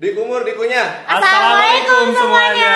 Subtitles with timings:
[0.00, 1.04] Dikumur dikunyah.
[1.04, 2.74] Assalamualaikum semuanya.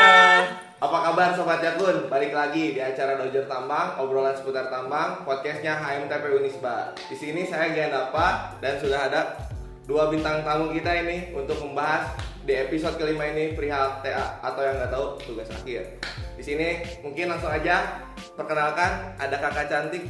[0.76, 2.12] Apa kabar Sobat Yakun?
[2.12, 6.92] Balik lagi di acara Dojer Tambang, obrolan seputar tambang, podcastnya HMTP Unisba.
[7.08, 9.40] Di sini saya Gian Dapa dan sudah ada
[9.88, 12.12] dua bintang tamu kita ini untuk membahas
[12.44, 15.96] di episode kelima ini perihal TA atau yang nggak tahu tugas akhir.
[16.36, 18.04] Di sini mungkin langsung aja
[18.36, 20.04] perkenalkan ada kakak cantik.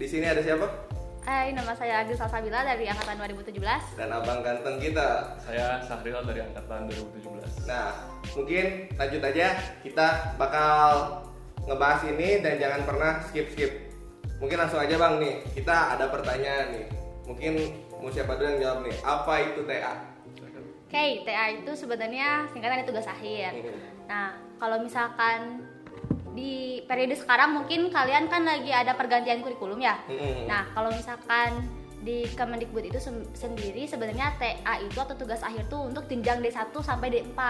[0.00, 0.83] Di sini ada siapa?
[1.24, 3.56] Hai, nama saya Agus Salsabila dari angkatan 2017.
[3.96, 5.40] Dan abang ganteng kita.
[5.40, 7.64] Saya Sahril dari angkatan 2017.
[7.64, 7.96] Nah,
[8.36, 11.24] mungkin lanjut aja kita bakal
[11.64, 13.72] ngebahas ini dan jangan pernah skip skip.
[14.36, 16.86] Mungkin langsung aja bang nih, kita ada pertanyaan nih.
[17.24, 17.52] Mungkin
[18.04, 18.96] mau siapa dulu yang jawab nih?
[19.00, 19.94] Apa itu TA?
[20.84, 23.64] Oke, TA itu sebenarnya singkatan dari tugas akhir.
[24.04, 25.64] Nah, kalau misalkan
[26.34, 29.94] di periode sekarang mungkin kalian kan lagi ada pergantian kurikulum ya.
[30.50, 31.62] Nah, kalau misalkan
[32.04, 36.68] di Kemendikbud itu sem- sendiri sebenarnya TA itu atau tugas akhir tuh untuk jenjang D1
[36.74, 37.40] sampai D4.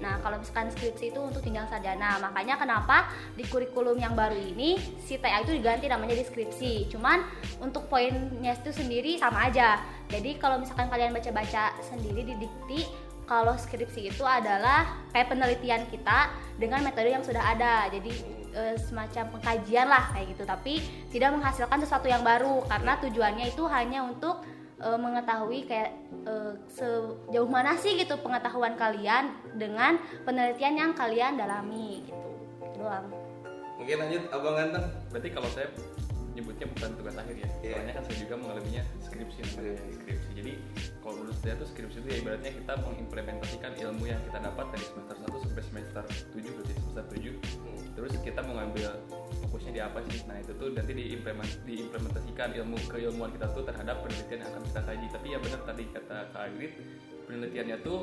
[0.00, 2.16] Nah, kalau misalkan skripsi itu untuk jenjang sarjana.
[2.22, 6.88] Makanya kenapa di kurikulum yang baru ini si TA itu diganti namanya di skripsi.
[6.88, 7.20] Cuman
[7.60, 9.80] untuk poinnya itu sendiri sama aja.
[10.08, 12.80] Jadi kalau misalkan kalian baca-baca sendiri di dikti
[13.30, 17.86] kalau skripsi itu adalah kayak penelitian kita dengan metode yang sudah ada.
[17.86, 18.10] Jadi
[18.50, 20.42] e, semacam pengkajian lah kayak gitu.
[20.42, 20.82] Tapi
[21.14, 24.42] tidak menghasilkan sesuatu yang baru karena tujuannya itu hanya untuk
[24.82, 25.94] e, mengetahui kayak
[26.26, 32.28] e, sejauh mana sih gitu pengetahuan kalian dengan penelitian yang kalian dalami gitu.
[32.66, 33.06] Itu doang.
[33.78, 34.22] Mungkin lanjut.
[34.34, 34.86] Abang ganteng.
[35.14, 35.70] Berarti kalau saya
[36.34, 37.48] nyebutnya bukan tugas akhir ya.
[37.60, 37.74] Iya.
[37.74, 40.30] Soalnya kan saya juga mengalaminya skripsi namanya skripsi.
[40.36, 40.52] Jadi
[41.02, 44.84] kalau menurut saya tuh skripsi itu ya ibaratnya kita mengimplementasikan ilmu yang kita dapat dari
[44.86, 47.34] semester 1 sampai semester 7 berarti semester 7.
[47.34, 47.78] Hmm.
[47.98, 48.88] Terus kita mau ngambil
[49.46, 50.18] fokusnya di apa sih?
[50.30, 54.80] Nah itu tuh nanti diimplement, diimplementasikan ilmu keilmuan kita tuh terhadap penelitian yang akan kita
[54.86, 55.06] kaji.
[55.10, 56.72] Tapi ya benar tadi kata Kak Agrit,
[57.26, 57.98] penelitiannya tuh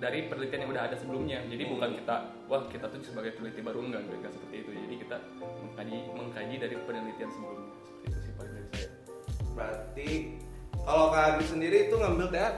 [0.00, 1.38] dari penelitian yang udah ada sebelumnya.
[1.44, 1.72] Jadi Hmm.
[1.76, 2.16] bukan kita,
[2.48, 4.70] wah kita tuh sebagai peneliti baru enggak, enggak seperti itu.
[4.72, 7.68] Jadi kita mengkaji mengkaji dari penelitian sebelumnya.
[7.84, 8.88] Seperti itu sih paling dari saya.
[9.52, 10.08] Berarti
[10.80, 12.48] kalau Kak Agri sendiri itu ngambil TA?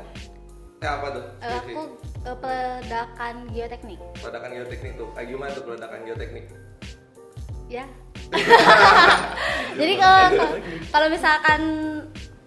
[0.79, 1.25] TA apa tuh?
[1.43, 1.83] E, aku
[2.27, 5.09] e, peledakan geoteknik Peledakan geoteknik tuh.
[5.15, 6.47] Kayak gimana tuh peledakan geoteknik?
[7.73, 7.89] ya
[9.81, 10.25] jadi kalau
[10.93, 11.61] kalau misalkan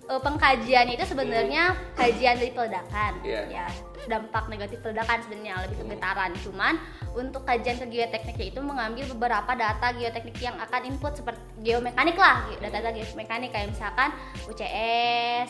[0.09, 3.13] eh, pengkajian itu sebenarnya kajian dari peledakan.
[3.25, 3.41] Iya.
[3.49, 3.67] ya
[4.05, 6.31] dampak negatif peledakan sebenarnya lebih ke getaran.
[6.45, 6.73] Cuman
[7.17, 12.45] untuk kajian ke geotekniknya itu mengambil beberapa data geoteknik yang akan input seperti geomekanik lah
[12.61, 13.49] data-data geomekanik.
[13.51, 14.09] Kayak misalkan
[14.45, 15.49] UCS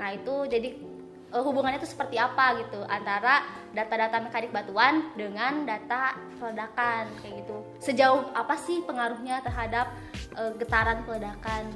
[0.00, 0.68] nah itu jadi
[1.36, 3.44] eh, hubungannya itu seperti apa gitu antara
[3.76, 7.56] data-data mekanik batuan dengan data peledakan kayak gitu.
[7.84, 9.92] Sejauh apa sih pengaruhnya terhadap
[10.40, 11.68] eh, getaran peledakan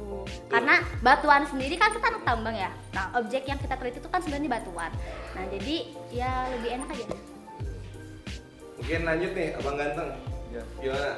[0.00, 0.18] itu
[0.48, 0.74] karena
[1.04, 4.50] batuan sendiri kan kita anak tambang ya nah objek yang kita teliti itu kan sebenarnya
[4.50, 4.90] batuan
[5.36, 5.76] nah jadi
[6.08, 7.04] ya lebih enak aja
[8.80, 10.08] Mungkin lanjut nih abang ganteng.
[10.48, 10.62] Ya.
[10.80, 11.12] Gimana?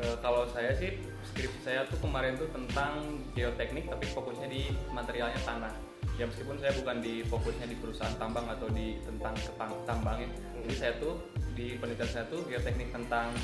[0.00, 5.36] Eh, kalau saya sih skripsi saya tuh kemarin tuh tentang geoteknik tapi fokusnya di materialnya
[5.44, 5.72] tanah.
[6.16, 10.28] Ya meskipun saya bukan di fokusnya di perusahaan tambang atau di tentang ketang- tambang ya.
[10.64, 11.20] Jadi saya tuh
[11.52, 13.36] di penelitian saya tuh geoteknik tentang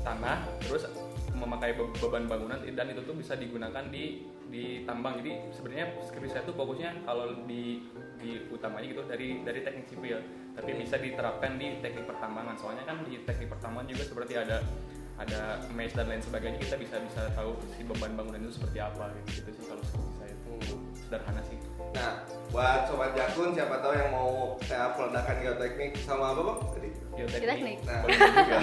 [0.00, 0.88] tanah terus
[1.34, 5.20] memakai be- beban bangunan dan itu tuh bisa digunakan di di tambang.
[5.20, 7.84] Jadi sebenarnya skripsi saya tuh fokusnya kalau di
[8.18, 10.18] di utamanya gitu dari dari teknik sipil
[10.58, 14.58] tapi bisa diterapkan di teknik pertambangan soalnya kan di teknik pertambangan juga seperti ada
[15.18, 19.14] ada mesh dan lain sebagainya kita bisa bisa tahu si beban bangunan itu seperti apa
[19.22, 20.80] gitu, gitu sih kalau skripsi saya Hmm.
[20.96, 22.20] sederhana sih Nah,
[22.52, 26.58] buat sobat jakun siapa tahu yang mau TA peledakan geoteknik sama apa bang?
[27.18, 27.78] Geoteknik.
[27.82, 28.02] Nah.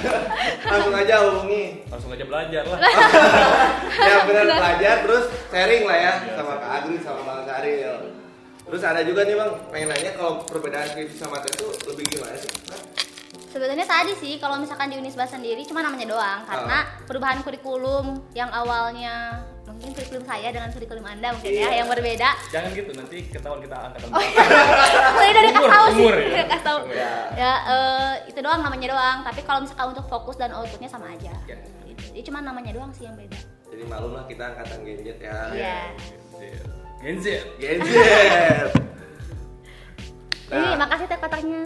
[0.71, 1.83] langsung aja hubungi.
[1.91, 2.79] langsung aja belajar lah
[4.07, 6.53] ya benar belajar terus sharing lah ya Iya, sama.
[6.55, 7.95] Kak Agri sama Bang Saril.
[8.65, 12.33] Terus ada juga nih bang, pengen nanya kalau perbedaan skripsi sama tes itu lebih gimana
[12.33, 12.44] sih?
[13.55, 16.77] Sebenarnya tadi sih kalau misalkan di Unisba sendiri cuma namanya doang karena
[17.07, 21.69] perubahan kurikulum yang awalnya mungkin kurikulum saya dengan kurikulum anda mungkin ya Iya.
[21.79, 24.23] yang berbeda jangan gitu nanti ketahuan kita angkatan Oh
[25.23, 25.31] iya.
[25.31, 25.99] Dari kasih Umur, tahu sih.
[25.99, 26.43] umur ya.
[26.45, 26.77] Kasih tahu.
[26.81, 26.95] Umur.
[27.35, 29.17] Ya, eh, itu doang namanya doang.
[29.23, 31.33] Tapi kalau misalkan untuk fokus dan outputnya sama aja.
[31.43, 31.55] Ya.
[31.83, 32.11] Gitu.
[32.11, 33.35] Jadi cuma namanya doang sih yang beda.
[33.67, 35.35] Jadi maklum lah kita angkatan gadget ya.
[35.51, 35.77] Iya.
[37.01, 37.25] Gen Z.
[37.57, 37.83] Ini
[40.45, 40.77] Nah.
[40.77, 41.61] makasih teh kotaknya.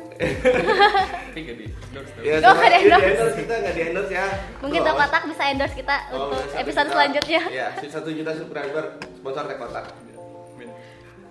[1.36, 2.12] di endorse.
[2.24, 3.08] Ya, Oh, di iya, endorse.
[3.10, 4.26] endorse kita nggak di endorse ya.
[4.64, 6.94] Mungkin Tuh, teh kotak bisa endorse kita Oh, untuk episode juta.
[6.94, 7.42] selanjutnya.
[7.50, 9.86] Iya, satu juta subscriber sponsor teh kotak.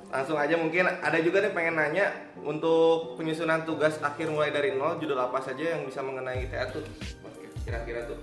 [0.09, 2.07] Langsung aja mungkin ada juga nih pengen nanya
[2.41, 6.81] untuk penyusunan tugas akhir mulai dari nol judul apa saja yang bisa mengenai TA tuh
[7.61, 8.17] kira-kira tuh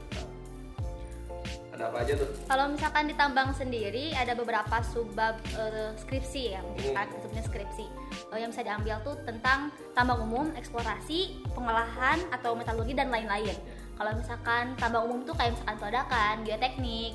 [1.75, 6.62] ada apa aja tuh Kalau misalkan di tambang sendiri ada beberapa subbab eh, skripsi ya,
[6.63, 6.95] Hmm.
[6.95, 7.86] kan sebutnya skripsi.
[8.31, 13.54] eh, yang bisa diambil tuh tentang tambang umum, eksplorasi, pengolahan atau metalurgi dan lain-lain.
[13.95, 17.13] Kalau misalkan tambang umum tuh kayak misalkan peledakan, geoteknik,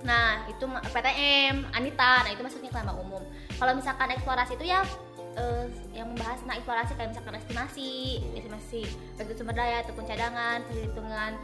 [0.00, 3.20] Nah, itu PTM, Anita, nah itu masuknya ke tambang umum.
[3.60, 4.80] Kalau misalkan eksplorasi itu ya
[5.36, 7.92] eh, yang membahas tentang eksplorasi kayak misalkan estimasi,
[8.32, 8.82] estimasi
[9.14, 11.36] baik itu sumber daya ataupun cadangan, perhitungan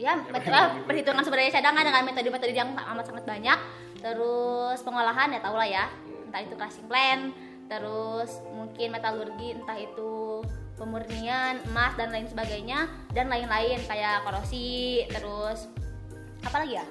[0.00, 3.58] ya met- eh, perhitungan sumber daya cadangan dengan metode-metode yang amat sangat banyak.
[4.00, 5.84] Terus pengolahan ya tau lah ya,
[6.24, 7.36] entah itu crushing plan,
[7.68, 10.40] terus mungkin metalurgi, entah itu
[10.74, 15.68] pemurnian emas dan lain sebagainya dan lain-lain kayak korosi, terus
[16.40, 16.86] apa lagi ya?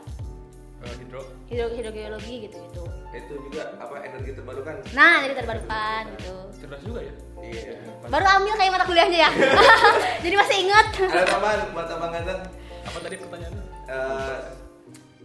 [0.79, 1.19] Eh, hidro
[1.49, 4.79] hidro hidrogeologi gitu gitu Itu juga apa energi terbarukan.
[4.95, 7.83] nah jadi terbarukan gitu cerdas juga ya Iya.
[8.07, 9.29] baru ambil kayak mata kuliahnya ya
[10.23, 12.39] jadi masih inget Ada tambahan buat abang Ganten?
[12.89, 14.39] Apa tadi pertanyaannya Eh,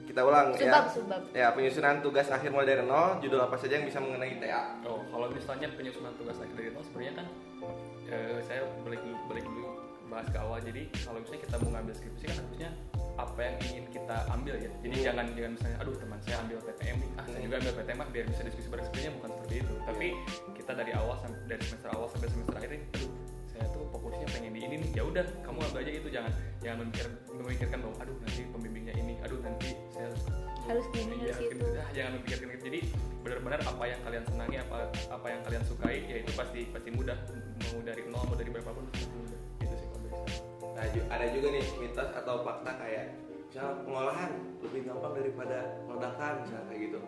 [0.05, 0.93] kita ulang Subab, ya.
[0.93, 1.23] subab.
[1.33, 4.79] Ya, penyusunan tugas akhir mulai dari nol, judul apa saja yang bisa mengenai TA?
[4.85, 7.27] Oh, kalau misalnya penyusunan tugas akhir dari nol sebenarnya kan
[8.09, 9.69] eh, saya balik dulu balik dulu
[10.07, 10.61] bahas ke awal.
[10.61, 12.71] Jadi kalau misalnya kita mau ngambil skripsi kan harusnya
[13.15, 14.71] apa yang ingin kita ambil ya.
[14.85, 17.99] Jadi jangan jangan misalnya aduh teman saya ambil PTM nih, ah saya juga ambil PTM
[17.99, 19.75] ah biar bisa diskusi bareng sebenarnya bukan seperti itu.
[19.83, 20.07] Tapi
[20.55, 23.11] kita dari awal sampai dari semester awal sampai semester akhir ini, aduh
[23.55, 24.91] saya tuh fokusnya pengen di ini nih.
[24.99, 29.15] Ya udah, kamu ambil aja itu jangan jangan memikir, memikirkan bahwa aduh nanti pembimbingnya ini,
[29.23, 30.11] aduh nanti saya
[30.65, 31.65] Harus gini, Iya, harus gitu.
[31.77, 32.63] ah, jangan memikirkan itu.
[32.65, 32.81] Jadi
[33.21, 34.77] benar-benar apa yang kalian senangi, apa
[35.13, 37.19] apa yang kalian sukai, ya itu pasti pasti mudah.
[37.69, 39.41] Mau dari nol, mau dari berapapun mudah.
[39.61, 40.09] Itu sih kalau.
[40.73, 43.05] Nah, ada juga nih mitos atau fakta kayak
[43.45, 44.31] misalnya pengolahan
[44.65, 46.99] lebih gampang daripada ledakan misalnya kayak gitu.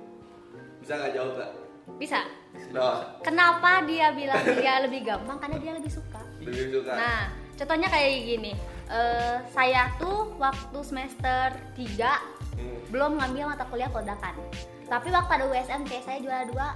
[0.85, 1.51] Bisa nggak jawab nggak?
[1.95, 2.21] Bisa
[2.67, 6.93] Nah, kenapa dia bilang dia lebih gampang karena dia lebih suka lebih suka.
[6.93, 7.21] nah
[7.53, 8.53] contohnya kayak gini
[8.87, 12.79] Eh, saya tuh waktu semester 3 Hmm.
[12.89, 14.33] belum ngambil mata kuliah peledakan
[14.85, 16.73] tapi waktu ada USMT saya juara dua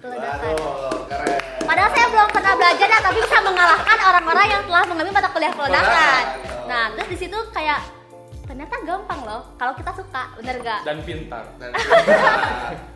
[0.00, 1.38] peledakan Waduh, keren.
[1.62, 5.52] Padahal saya belum pernah belajar ya, tapi bisa mengalahkan orang-orang yang telah mengambil mata kuliah
[5.52, 5.84] peledakan.
[5.86, 6.24] Peledakan.
[6.64, 7.80] Nah, terus di situ kayak
[8.44, 10.80] ternyata gampang loh kalau kita suka, bener gak?
[10.82, 11.44] Dan pintar.
[11.56, 11.70] Dan,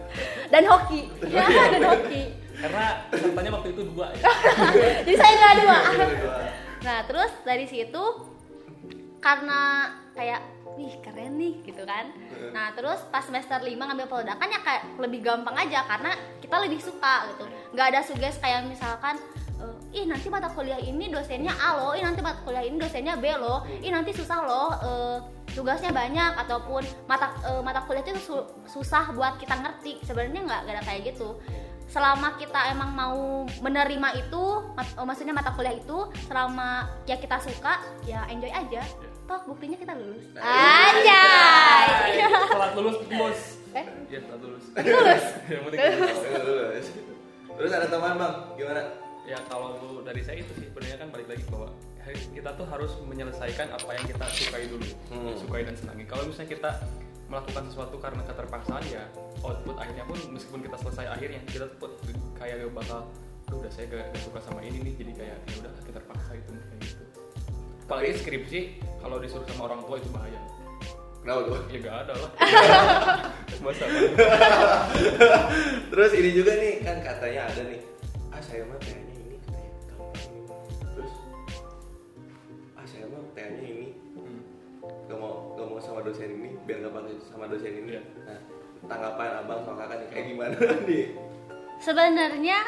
[0.48, 1.44] Dan hoki, ya
[1.76, 2.22] dan hoki.
[2.58, 4.22] Karena pesertanya waktu itu dua ya.
[5.06, 5.78] Jadi saya nggak dua.
[6.82, 8.04] Nah, terus dari situ
[9.18, 10.40] karena kayak
[10.78, 12.10] wih keren nih gitu kan.
[12.54, 16.78] Nah, terus pas semester 5 ngambil peledakan ya kayak lebih gampang aja karena kita lebih
[16.78, 17.44] suka gitu.
[17.74, 19.18] nggak ada suges kayak misalkan
[19.60, 23.18] eh, ih nanti mata kuliah ini dosennya A loh, ih nanti mata kuliah ini dosennya
[23.18, 25.18] B loh, ih nanti susah loh eh,
[25.58, 29.98] tugasnya banyak ataupun mata eh, mata kuliah itu su- susah buat kita ngerti.
[30.06, 31.34] Sebenarnya nggak nggak ada kayak gitu
[31.88, 33.18] selama kita emang mau
[33.64, 34.42] menerima itu
[34.76, 38.84] mat- eh, maksudnya mata kuliah itu selama ya kita suka ya enjoy aja
[39.24, 41.88] toh buktinya kita lulus anjay
[42.44, 43.40] Setelah lulus bos.
[43.72, 43.84] Eh?
[44.08, 44.64] Iya, setelah lulus.
[44.72, 46.18] lulus Yang penting lulus.
[46.24, 46.86] Terus,
[47.56, 48.82] terus ada teman bang, gimana?
[49.28, 51.68] ya kalau dari saya itu sih sebenarnya kan balik lagi bahwa
[52.30, 55.34] kita tuh harus menyelesaikan apa yang kita sukai dulu Hmm.
[55.36, 56.04] sukai dan senangi.
[56.04, 56.70] Kalau misalnya kita
[57.28, 59.04] melakukan sesuatu karena keterpaksaan ya
[59.40, 61.92] output akhirnya pun meskipun kita selesai akhirnya kita tuh
[62.34, 63.04] kayak gak bakal
[63.44, 66.30] "Duh, udah saya gak, gak suka sama ini nih jadi kayak ya udah kita terpaksa
[66.32, 67.02] itu kayak gitu.
[67.84, 68.60] Apalagi skripsi
[68.98, 70.40] kalau disuruh sama orang tua itu bahaya.
[71.20, 71.56] Kenapa tuh?
[71.68, 72.30] ya gak ada lah.
[73.64, 73.84] Masa?
[75.90, 77.80] Terus ini juga nih kan katanya ada nih,
[78.30, 79.17] ah saya mah kayaknya
[83.38, 83.86] kayaknya ini
[84.18, 84.42] Hmm.
[85.06, 87.94] gak mau gak mau sama dosen ini biar gak pakai sama dosen ini.
[87.94, 88.02] Iya.
[88.26, 88.38] Nah,
[88.84, 90.56] tanggapan abang sama kakak nih kayak gimana
[90.90, 91.06] nih?
[91.78, 92.58] sebenarnya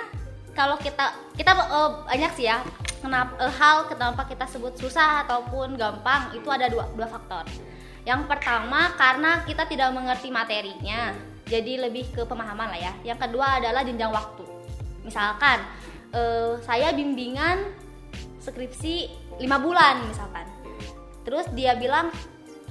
[0.53, 2.62] kalau kita kita eh, banyak sih ya
[2.99, 7.43] kenapa eh, hal kenapa kita sebut susah ataupun gampang itu ada dua dua faktor
[8.03, 11.11] yang pertama karena kita tidak mengerti materinya
[11.47, 14.47] jadi lebih ke pemahaman lah ya yang kedua adalah jenjang waktu
[15.03, 15.59] misalkan
[16.11, 17.71] eh, saya bimbingan
[18.39, 20.47] skripsi lima bulan misalkan
[21.25, 22.09] terus dia bilang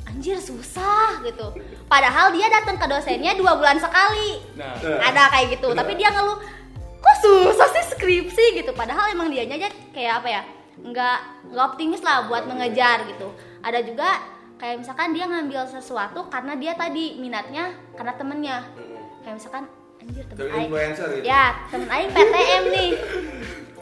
[0.10, 1.54] anjir susah gitu.
[1.86, 4.42] Padahal dia datang ke dosennya dua bulan sekali.
[4.58, 4.74] Nah.
[4.82, 5.70] Ada kayak gitu.
[5.78, 6.42] Tapi dia ngeluh
[7.00, 8.46] kok susah sih skripsi?
[8.62, 8.72] gitu.
[8.74, 10.42] Padahal emang dianya aja kayak apa ya
[10.80, 11.18] nggak
[11.52, 13.30] nggak optimis lah buat mengejar gitu.
[13.62, 14.10] Ada juga
[14.60, 18.58] kayak misalkan dia ngambil sesuatu karena dia tadi minatnya karena temennya.
[19.22, 19.64] Kayak misalkan
[20.00, 21.26] anjir temen aing influencer gitu.
[21.28, 22.92] ya temen aing PTM nih.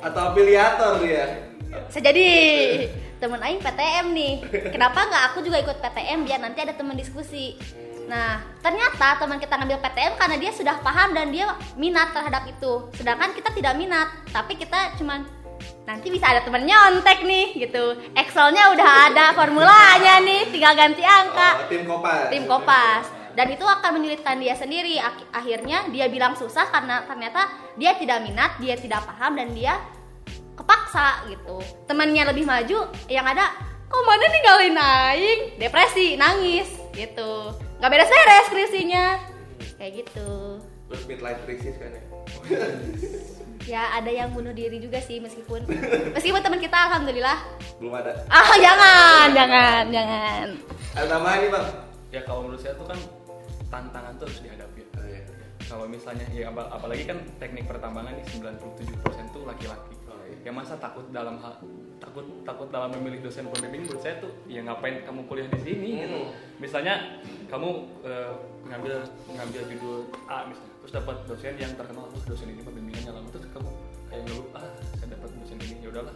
[0.01, 1.25] Atau afiliator dia.
[1.93, 2.27] sejadi
[3.17, 4.33] temen aing PTM nih.
[4.73, 7.57] Kenapa nggak aku juga ikut PTM biar nanti ada teman diskusi?
[8.07, 12.87] Nah ternyata teman kita ngambil PTM karena dia sudah paham dan dia minat terhadap itu.
[12.95, 15.25] Sedangkan kita tidak minat tapi kita cuman
[15.83, 17.97] nanti bisa ada temen nyontek nih gitu.
[18.13, 21.49] Excelnya udah ada formulanya nih tinggal ganti angka.
[21.63, 22.27] Oh, tim Kopas.
[22.31, 23.05] tim kopas.
[23.37, 24.97] Dan itu akan menyulitkan dia sendiri.
[24.97, 27.45] Ak- akhirnya dia bilang susah karena ternyata
[27.77, 29.77] dia tidak minat dia tidak paham dan dia
[30.57, 33.53] kepaksa gitu temannya lebih maju yang ada
[33.85, 39.05] kok mana ninggalin aing depresi nangis gitu nggak beres-beres skripsinya
[39.77, 42.03] kayak gitu Terus midlife crisis kan ya.
[43.67, 45.67] ya ada yang bunuh diri juga sih meskipun
[46.11, 47.35] meskipun teman kita alhamdulillah
[47.77, 48.15] Belum ada.
[48.27, 50.47] ah jangan jangan jangan
[50.95, 51.65] Ada tambahan nih bang?
[52.07, 52.99] ya kalau menurut saya tuh kan
[53.67, 55.21] tantangan tuh harus dihadapi Oh, iya.
[55.61, 58.55] kalau misalnya ya apa- apalagi kan teknik pertambangan nih 97%
[59.29, 59.93] tuh laki-laki.
[60.45, 61.53] Ya masa takut dalam hal
[61.97, 65.89] takut takut dalam memilih dosen pembimbing menurut saya tuh ya ngapain kamu kuliah di sini
[66.05, 66.19] gitu.
[66.23, 66.31] Hmm.
[66.61, 66.93] misalnya
[67.49, 67.69] kamu
[68.05, 68.31] eh,
[68.69, 68.95] ngambil
[69.33, 69.97] ngambil judul
[70.29, 73.69] A misalnya terus dapat dosen yang terkenal "Wah, dosen ini pembimbingannya lama terus kamu
[74.07, 74.67] kayak ngeluh ah
[74.99, 76.15] saya dapat dosen ini ya udahlah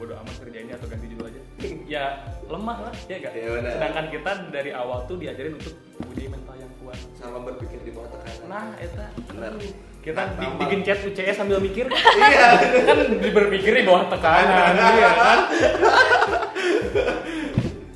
[0.00, 1.40] bodo amat kerjainnya atau ganti judul aja.
[1.92, 2.04] Ya
[2.48, 6.72] lemah lah ya gak Ya, sedangkan kita dari awal tuh diajarin untuk punya mental yang
[6.80, 6.96] kuat.
[7.20, 8.48] Sama berpikir di bawah tekanan.
[8.48, 9.12] nah eta.
[9.28, 9.52] Benar.
[10.00, 10.60] Kita Nah, bi- tambah.
[10.62, 12.48] bikin chat UCS sambil mikir Iya.
[12.82, 15.38] kan di- berpikir di bawah tekanan iya kan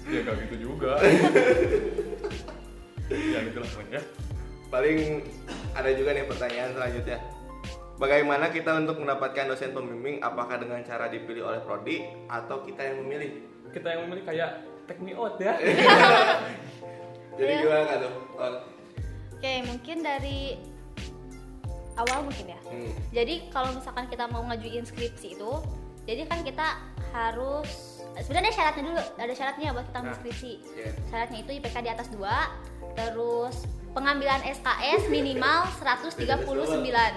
[0.06, 1.00] ya gak gitu juga
[3.08, 4.02] ya gitu lah ya
[4.66, 5.23] Paling
[5.73, 7.23] ada juga nih pertanyaan selanjutnya.
[7.94, 10.18] Bagaimana kita untuk mendapatkan dosen pembimbing?
[10.18, 13.38] Apakah dengan cara dipilih oleh prodi atau kita yang memilih?
[13.70, 14.50] kita yang memilih kayak
[14.84, 15.54] take me out ya
[17.38, 17.62] Jadi Iya.
[17.62, 18.12] gimana tuh?
[19.32, 20.58] Oke mungkin dari
[21.96, 22.90] awal mungkin ya Hmm.
[23.10, 25.52] jadi kalau misalkan kita mau ngajuin skripsi itu
[26.02, 26.66] jadi kan kita
[27.10, 30.14] harus sebenarnya syaratnya dulu ada syaratnya buat kita Nah.
[30.14, 30.90] skripsi Iya.
[31.08, 32.34] syaratnya itu IPK di atas 2
[32.94, 33.56] terus
[33.90, 37.14] pengambilan SKS minimal 139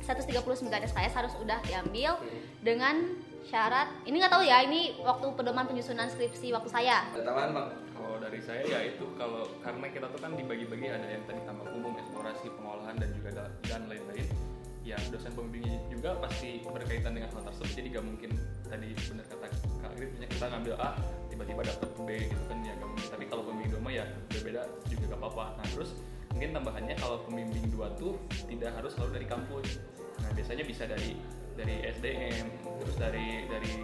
[0.00, 0.44] 139
[0.84, 2.40] SKS harus udah diambil Hmm.
[2.60, 2.94] dengan
[3.44, 7.04] syarat ini nggak tahu ya ini waktu pedoman penyusunan skripsi waktu saya
[7.52, 7.68] bang?
[8.04, 9.08] Kalau dari saya ya itu.
[9.16, 13.28] Kalau karena kita tuh kan dibagi-bagi ada yang tadi tambang umum eksplorasi pengolahan dan juga
[13.32, 14.28] da- dan lain-lain.
[14.84, 18.30] Ya dosen pembimbingnya juga pasti berkaitan dengan hal tersebut jadi gak mungkin
[18.68, 19.46] tadi benar kata
[19.80, 20.90] kak Grit misalnya kita ngambil A
[21.32, 23.08] tiba-tiba dapat B gitu kan ya gak mungkin.
[23.08, 25.44] Tapi kalau pembimbing dua ya berbeda juga gak apa-apa.
[25.56, 25.90] Nah terus
[26.36, 29.68] mungkin tambahannya kalau pembimbing dua tuh tidak harus selalu dari kampus.
[30.20, 31.16] Nah biasanya bisa dari
[31.56, 32.46] dari SDM
[32.84, 33.76] terus dari dari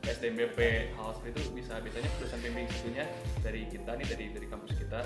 [0.00, 0.58] apa SDMBP
[0.90, 3.04] hal seperti itu bisa biasanya dosen pembimbing satunya
[3.38, 4.98] dari kita nih dari dari kampus kita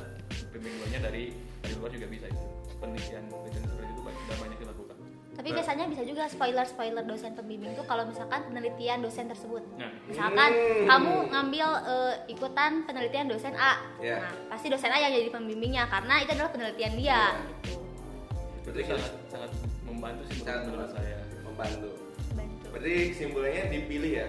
[0.48, 1.24] pembimbing duanya dari
[1.60, 2.42] dari luar juga bisa itu
[2.78, 4.96] penelitian penelitian seperti itu banyak, sudah banyak dilakukan
[5.34, 9.66] tapi Nah, biasanya bisa juga spoiler spoiler dosen pembimbing tuh kalau misalkan penelitian dosen tersebut
[9.74, 10.86] nah misalkan Hmm.
[10.86, 14.22] kamu ngambil eh, ikutan penelitian dosen A Iya.
[14.22, 17.22] nah pasti dosen A yang jadi pembimbingnya karena itu adalah penelitian dia Iya.
[17.34, 17.82] gitu
[18.64, 19.50] Berarti itu sangat sangat
[19.84, 21.88] membantu sih menurut- Sangat menurut saya membantu.
[22.32, 22.66] Bantu.
[22.70, 24.26] Berarti kesimpulannya dipilih ya?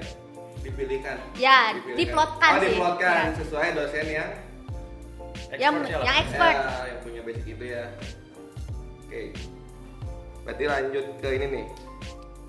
[0.66, 1.18] Dipilihkan.
[1.38, 1.98] ya Dipilihkan.
[2.02, 3.34] diplotkan Oh, sih diplotkan Ya.
[3.38, 4.30] sesuai dosen yang
[5.56, 6.56] Yang- yang Expert.
[6.58, 7.84] Ya, yang punya basic itu ya.
[9.00, 9.22] Oke.
[10.42, 11.66] Berarti lanjut ke ini nih.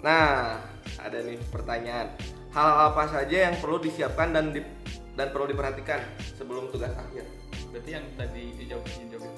[0.00, 0.58] Nah,
[0.96, 2.08] ada nih pertanyaan.
[2.50, 4.64] Hal apa saja yang perlu disiapkan dan di,
[5.12, 6.00] dan perlu diperhatikan
[6.34, 7.24] sebelum tugas akhir?
[7.66, 9.32] berarti yang tadi dijawab, dijawab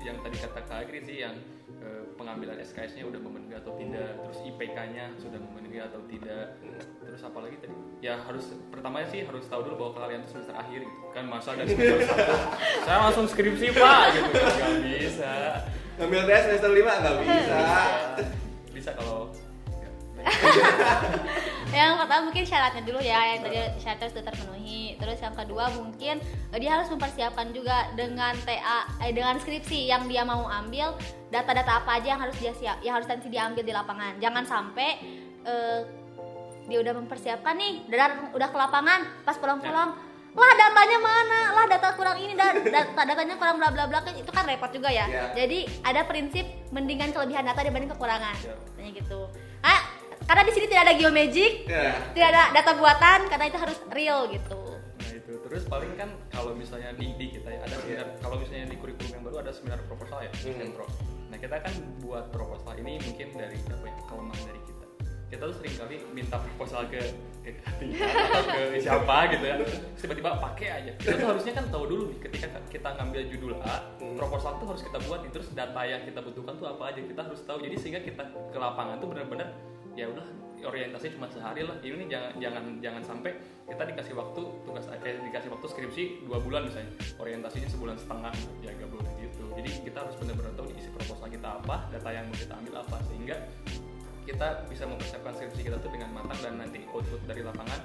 [0.00, 1.34] yang tadi kata Kak Agri sih yang
[1.80, 6.56] eh, pengambilan SKS-nya udah memenuhi atau tidak terus IPK-nya sudah memenuhi atau tidak.
[7.00, 7.74] Terus apa lagi tadi?
[8.04, 11.06] Ya harus pertamanya sih harus tahu dulu bahwa kalian tuh semester akhir gitu.
[11.10, 12.32] Kan masa dari semester satu
[12.86, 14.30] saya langsung skripsi pak gitu.
[14.30, 15.32] Nggak bisa.
[16.00, 17.60] Ngambil tes semester 5 nggak bisa.
[18.70, 19.28] bisa kalau
[21.70, 24.98] yang pertama mungkin syaratnya dulu ya yang tadi syaratnya sudah terpenuhi.
[24.98, 26.18] Terus yang kedua mungkin
[26.50, 30.98] eh, dia harus mempersiapkan juga dengan TA eh, dengan skripsi yang dia mau ambil
[31.30, 34.18] data-data apa aja yang harus dia siap yang harus nanti diambil di lapangan.
[34.18, 34.88] Jangan sampai
[35.46, 35.80] eh,
[36.66, 41.40] dia udah mempersiapkan nih dan udah ke lapangan pas pulang-pulang lah datanya mana?
[41.58, 44.70] Lah data kurang ini dan data datanya kurang bla bla bla kan itu kan repot
[44.70, 45.10] juga ya.
[45.10, 45.24] Iya.
[45.34, 48.38] jadi ada prinsip mendingan kelebihan data dibanding kekurangan.
[48.38, 49.26] Katanya gitu.
[49.58, 49.89] Ah
[50.30, 51.90] karena di sini tidak ada geomagic Ya.
[52.14, 56.52] tidak ada data buatan karena itu harus real gitu Nah itu terus paling kan kalau
[56.52, 59.80] misalnya di, di kita ya ada seminar kalau misalnya di kurikulum yang baru ada seminar
[59.84, 60.54] proposal ya Hmm.
[60.60, 60.86] sempro.
[61.26, 64.86] Nah kita kan buat proposal ini mungkin dari apa ya kelemahan dari kita.
[65.28, 67.00] Kita tuh sering kali minta proposal ke
[67.40, 67.50] ke
[67.96, 69.54] atau ke siapa gitu ya.
[69.58, 70.92] Terus tiba-tiba pakai aja.
[70.94, 74.14] Kita tuh harusnya kan tahu dulu nih ketika kita ngambil judul A, Hmm.
[74.14, 75.30] proposal tuh harus kita buat nih.
[75.30, 77.58] terus data yang kita butuhkan tuh apa aja kita harus tahu.
[77.58, 79.48] Jadi sehingga kita ke lapangan tuh benar-benar
[80.00, 80.26] ya udah
[80.64, 81.76] orientasi cuma sehari lah.
[81.84, 83.32] Ini jangan jangan jangan sampai
[83.68, 86.92] kita dikasih waktu tugas eh, dikasih waktu skripsi dua bulan misalnya.
[87.20, 88.32] Orientasinya sebulan setengah
[88.64, 89.44] ya gak boleh gitu.
[89.56, 92.96] Jadi kita harus benar-benar tahu isi proposal kita apa data yang mau kita ambil apa
[93.08, 93.36] sehingga
[94.24, 97.80] kita bisa mempersiapkan skripsi kita tuh dengan matang dan nanti output dari lapangan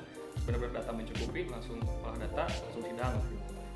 [0.46, 3.16] benar-benar data mencukupi langsung olah data langsung sidang.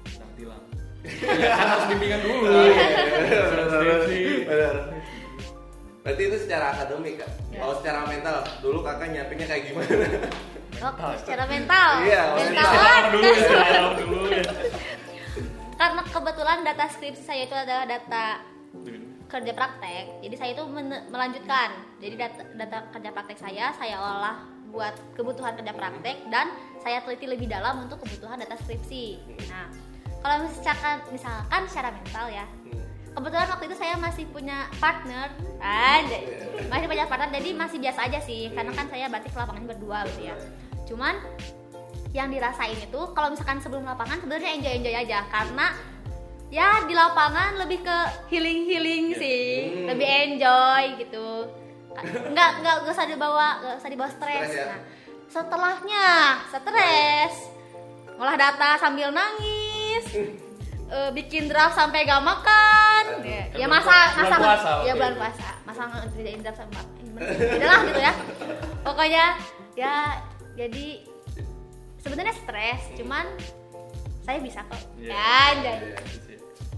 [0.08, 0.64] Sidang tilang
[1.00, 2.44] ya kan harus bimbingan dulu.
[2.52, 2.88] Iya,
[3.24, 4.20] iya, Skripsi.
[6.10, 7.30] Berarti itu secara akademik kan?
[7.54, 7.62] Ya.
[7.62, 9.94] Kalau secara mental, dulu kakak nyiapinnya kayak gimana?
[10.90, 11.90] Oke, secara mental.
[12.02, 13.04] Iya, mental kan.
[13.14, 14.44] dulu ya dulu ya
[15.78, 18.42] Karena kebetulan data skripsi saya itu adalah data
[19.30, 20.64] kerja praktek, jadi saya itu
[21.14, 21.70] melanjutkan.
[22.02, 24.42] Jadi data, data kerja praktek saya saya olah
[24.74, 26.50] buat kebutuhan kerja praktek dan
[26.82, 29.22] saya teliti lebih dalam untuk kebutuhan data skripsi.
[29.46, 29.70] Nah,
[30.26, 32.79] kalau misalkan misalkan secara mental ya, Hmm.
[33.16, 35.28] Kebetulan waktu itu saya masih punya partner.
[35.60, 36.18] Aja
[36.72, 38.50] masih punya partner jadi masih biasa aja sih.
[38.54, 40.36] Karena kan saya batik lapangan berdua gitu ya.
[40.86, 41.16] Cuman
[42.10, 45.20] yang dirasain itu kalau misalkan sebelum lapangan sebenarnya enjoy enjoy aja.
[45.30, 45.68] Karena
[46.50, 47.98] ya di lapangan lebih ke
[48.34, 49.44] healing healing sih.
[49.74, 49.88] Hmm.
[49.94, 51.30] lebih enjoy gitu.
[52.34, 54.66] Nggak nggak nggak usah dibawa nggak usah dibawa stres Stres ya?
[54.72, 54.80] nah
[55.30, 56.08] setelahnya
[56.50, 57.34] stres.
[58.18, 60.06] Ngolah data sambil nangis
[60.90, 63.04] eh, bikin draft sampai gak makan.
[63.26, 65.48] Ya, ya Bulan masa masa puasa, ya bulan puasa.
[65.66, 66.82] Masa ngerjain draft sampai
[67.56, 68.14] adalah gitu ya.
[68.82, 69.26] Pokoknya
[69.78, 69.96] ya
[70.56, 70.88] jadi
[72.04, 73.26] sebenarnya stres cuman
[74.24, 74.82] saya bisa kok.
[75.00, 75.14] Iya.
[75.14, 75.78] ya anjay.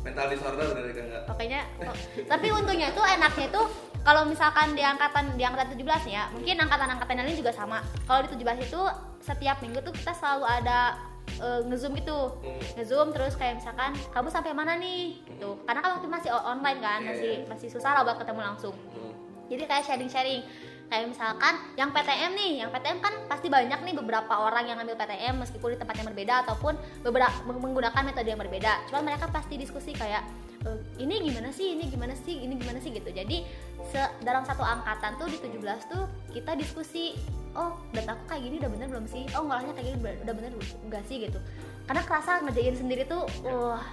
[0.01, 1.29] Mental disorder dari kakak.
[1.29, 1.93] pokoknya oh,
[2.25, 3.69] tapi untungnya tuh enaknya tuh
[4.01, 7.85] kalau misalkan di angkatan di angkatan 17 nih ya mungkin angkatan-angkatan lain juga sama.
[8.09, 8.81] Kalau di 17 itu
[9.21, 10.97] setiap minggu tuh kita selalu ada
[11.37, 12.19] eh, ngezoom gitu.
[12.33, 12.59] Hmm.
[12.75, 15.21] ngezoom terus kayak misalkan kamu sampai mana nih?
[15.21, 15.49] Gitu.
[15.63, 17.47] Karena kan waktu masih online kan Iya, masih iya.
[17.47, 18.75] masih susah lah buat ketemu langsung.
[18.91, 19.13] Hmm.
[19.47, 20.43] jadi kayak sharing-sharing.
[20.87, 24.95] Kayak misalkan yang PTM nih yang PTM kan pasti banyak nih beberapa orang yang ngambil
[24.97, 28.87] PTM meskipun di tempat yang berbeda ataupun beberapa menggunakan metode yang berbeda.
[28.87, 30.19] Cuman mereka pasti diskusi kayak
[30.61, 31.75] "Eh, ini gimana sih?
[31.75, 32.35] Ini gimana sih?
[32.37, 32.91] Ini gimana sih?
[32.91, 33.07] Gitu.
[33.07, 33.47] Jadi
[33.87, 37.15] se- dalam satu angkatan tuh di 17 tuh kita diskusi
[37.55, 39.23] oh data aku kayak gini udah bener belum sih?
[39.35, 40.51] Oh ngolahnya kayak gini udah bener
[40.87, 41.39] enggak sih gitu.
[41.87, 43.83] Karena kerasa ngerjain sendiri tuh wah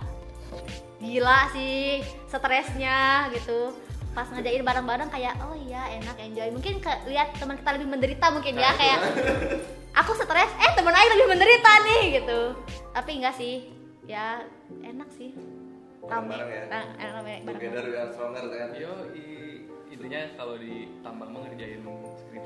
[1.03, 3.75] gila sih stresnya gitu.
[4.15, 6.49] Pas ngerjain bareng-bareng kayak oh iya enak enjoy.
[6.55, 8.99] Mungkin ke, lihat teman kita lebih menderita mungkin ya kayak
[9.95, 12.41] aku stres eh teman lain lebih menderita nih gitu.
[12.95, 13.71] Tapi enggak sih
[14.07, 14.43] ya
[14.83, 15.35] enak sih.
[16.09, 16.41] Rame.
[16.41, 16.65] Ya?
[17.13, 17.61] Rame bareng.
[17.61, 18.73] Together we are stronger kan.
[18.73, 19.61] Yo, i-
[19.93, 21.45] intinya kalau di tambang mah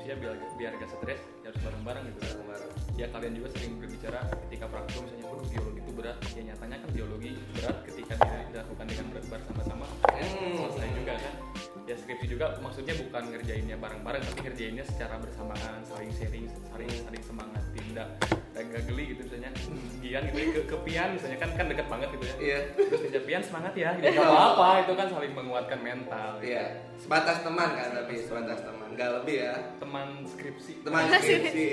[0.02, 2.70] ya biar biar gak stres ya harus bareng-bareng gitu Bareng-bareng.
[2.92, 6.90] ya kalian juga sering berbicara ketika praktikum misalnya waduh biologi itu berat ya nyatanya kan
[6.90, 8.12] biologi berat ketika
[8.50, 10.54] dilakukan dengan ber- bersama-sama Hmm.
[10.54, 11.34] selesai juga kan
[11.82, 17.22] ya skripsi juga maksudnya bukan ngerjainnya bareng-bareng tapi ngerjainnya secara bersamaan saling sharing saling saling
[17.22, 18.08] semangat tidak
[18.52, 19.50] dan gak geli gitu misalnya
[19.98, 22.58] Gian gitu ya, ke, ke Pian misalnya kan kan dekat banget gitu ya Iya.
[22.76, 26.52] terus dia Pian semangat ya gitu Gak apa-apa itu kan saling menguatkan mental gitu.
[26.52, 26.64] Iya.
[27.00, 28.88] Sebatas teman kan tapi sebatas teman.
[28.92, 29.54] Gak lebih ya.
[29.80, 31.68] teman skripsi Teman skripsi.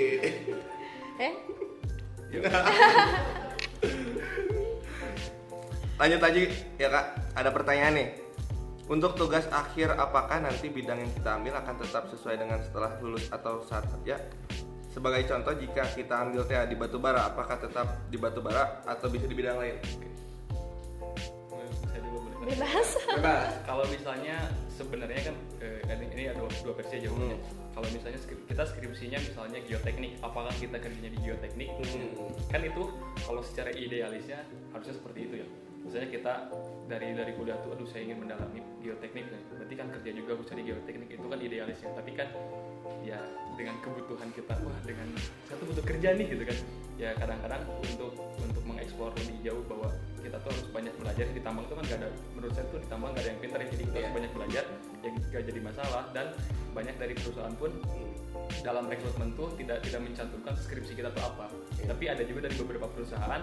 [1.20, 1.32] eh
[6.00, 6.40] Lanjut aja
[6.80, 7.06] ya kak.
[7.36, 8.08] Ada pertanyaan nih.
[8.88, 13.28] Untuk tugas akhir apakah nanti bidang yang kita ambil akan tetap sesuai dengan setelah lulus
[13.30, 14.16] atau saat kerja?
[14.90, 19.34] Sebagai contoh jika kita ambil TA di batubara, apakah tetap di batubara atau bisa di
[19.38, 19.78] bidang lain?
[22.50, 23.50] bebas Bebas.
[23.68, 24.36] kalau misalnya
[24.74, 27.38] sebenarnya kan eh, ini, ada dua, versi jawabannya.
[27.38, 27.68] Hmm.
[27.70, 28.18] Kalau misalnya
[28.50, 31.70] kita skripsinya misalnya geoteknik, apakah kita kerjanya di geoteknik?
[31.78, 32.32] Hmm.
[32.50, 32.82] Kan itu
[33.22, 34.42] kalau secara idealisnya
[34.74, 35.48] harusnya seperti itu ya.
[35.80, 36.32] Misalnya kita
[36.92, 40.46] dari dari kuliah tuh, aduh saya ingin mendalami geoteknik, nah, berarti kan kerja juga harus
[40.50, 41.90] cari geoteknik itu kan idealisnya.
[41.96, 42.28] Tapi kan
[43.04, 43.20] ya
[43.54, 45.08] dengan kebutuhan kita, wah dengan
[45.50, 46.58] satu butuh kerja nih gitu kan.
[47.00, 49.88] Ya kadang-kadang untuk untuk mengeksplor lebih jauh bahwa
[50.20, 52.88] kita tuh harus banyak belajar di tambang itu kan gak ada menurut saya tuh di
[52.92, 54.16] tambang gak ada yang pintar ya jadi kita harus Iya.
[54.20, 54.64] banyak belajar
[55.00, 56.26] yang gak jadi masalah dan
[56.76, 57.70] banyak dari perusahaan pun
[58.60, 61.48] dalam rekrutmen tuh tidak tidak mencantumkan skripsi kita tuh apa.
[61.80, 61.96] Iya.
[61.96, 63.42] tapi ada juga dari beberapa perusahaan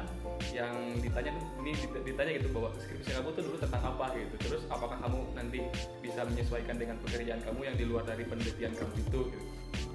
[0.54, 4.36] yang ditanya ini dit- ditanya gitu bahwa skripsi kamu tuh dulu tentang apa gitu.
[4.46, 5.60] Terus apakah kamu nanti
[6.06, 9.46] bisa menyesuaikan dengan pekerjaan kamu yang di luar dari penelitian kamu itu gitu.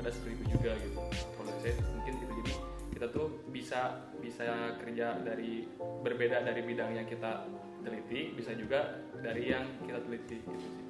[0.03, 0.99] Ada seperti itu juga gitu.
[1.39, 2.53] Kalau saya mungkin itu jadi
[2.99, 3.81] kita tuh bisa
[4.19, 4.47] bisa
[4.83, 5.67] kerja dari
[6.03, 7.47] berbeda dari bidang yang kita
[7.83, 10.85] teliti bisa juga dari yang kita teliti gitu sih.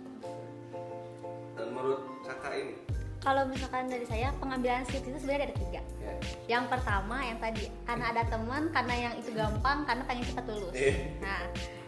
[1.52, 2.74] Dan menurut kakak ini,
[3.22, 5.80] kalau misalkan dari saya pengambilan skripsi itu sebenarnya ada tiga.
[6.02, 6.14] Ya.
[6.48, 10.74] yang pertama yang tadi karena ada teman karena yang itu gampang karena pengen cepat lulus
[10.74, 10.94] Iya.
[11.18, 11.40] nah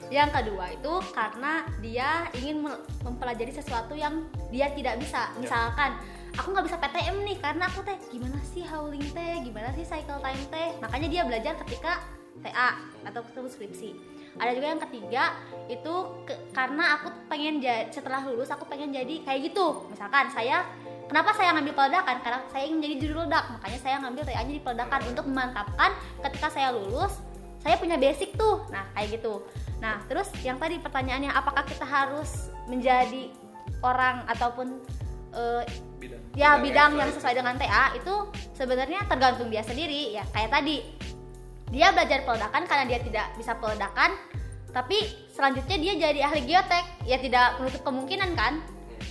[0.06, 5.32] yang kedua itu karena dia ingin me- mempelajari sesuatu yang dia tidak bisa.
[5.34, 5.96] Misalkan
[6.34, 9.34] aku nggak bisa PTM nih karena aku teh gimana sih hauling teh?
[9.40, 10.68] Gimana sih cycle time teh?
[10.78, 12.04] Makanya dia belajar ketika
[12.40, 13.90] TA atau ketemu skripsi.
[14.34, 15.24] Ada juga yang ketiga
[15.66, 15.94] itu
[16.26, 19.88] ke- karena aku pengen setelah lulus aku pengen jadi kayak gitu.
[19.88, 20.68] Misalkan saya
[21.14, 22.16] kenapa saya ngambil peledakan?
[22.26, 25.90] Karena saya ingin menjadi juru ledak makanya saya ngambil TA nya di peledakan untuk memantapkan
[26.26, 27.14] ketika saya lulus
[27.62, 28.66] saya punya basic tuh.
[28.74, 29.46] Nah kayak gitu.
[29.78, 33.30] Nah terus yang tadi pertanyaannya apakah kita harus menjadi
[33.78, 34.82] orang ataupun
[35.38, 35.62] eh,
[36.02, 36.18] bidang.
[36.34, 37.14] ya Bidang bidang yang sesuai.
[37.22, 38.14] sesuai dengan TA itu
[38.58, 40.18] sebenarnya tergantung dia sendiri.
[40.18, 40.82] Ya kayak tadi.
[41.70, 44.18] Dia belajar peledakan karena dia tidak bisa peledakan
[44.74, 44.98] tapi
[45.30, 47.06] selanjutnya dia jadi ahli geotek.
[47.06, 48.58] Ya tidak menutup kemungkinan kan?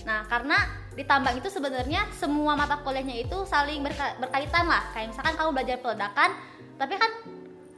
[0.04, 4.82] Nah karena di tambang itu sebenarnya semua mata kuliahnya itu saling berka- berkaitan lah.
[4.94, 6.30] Kayak misalkan kamu belajar peledakan
[6.74, 7.10] tapi kan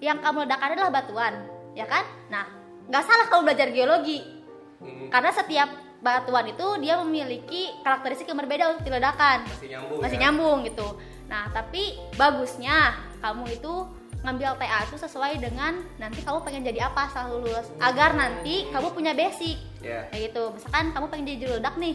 [0.00, 1.34] yang kamu ledakan adalah batuan
[1.72, 2.04] ya kan?
[2.28, 2.44] Nah
[2.86, 4.20] nggak salah kamu belajar geologi.
[4.76, 5.68] Hmm, karena setiap
[6.04, 9.48] batuan itu dia memiliki karakteristik yang berbeda untuk diledakan.
[9.48, 10.22] Masih nyambung masih ya?
[10.28, 10.88] nyambung gitu.
[11.32, 13.74] Nah tapi bagusnya kamu itu
[14.20, 17.72] ngambil TA itu sesuai dengan nanti kamu pengen jadi apa setelah lulus.
[17.80, 19.56] Agar nanti kamu punya basic.
[19.80, 20.04] Ya.
[20.12, 20.44] Kayak gitu.
[20.52, 21.94] Misalkan kamu pengen jadi juru ledak nih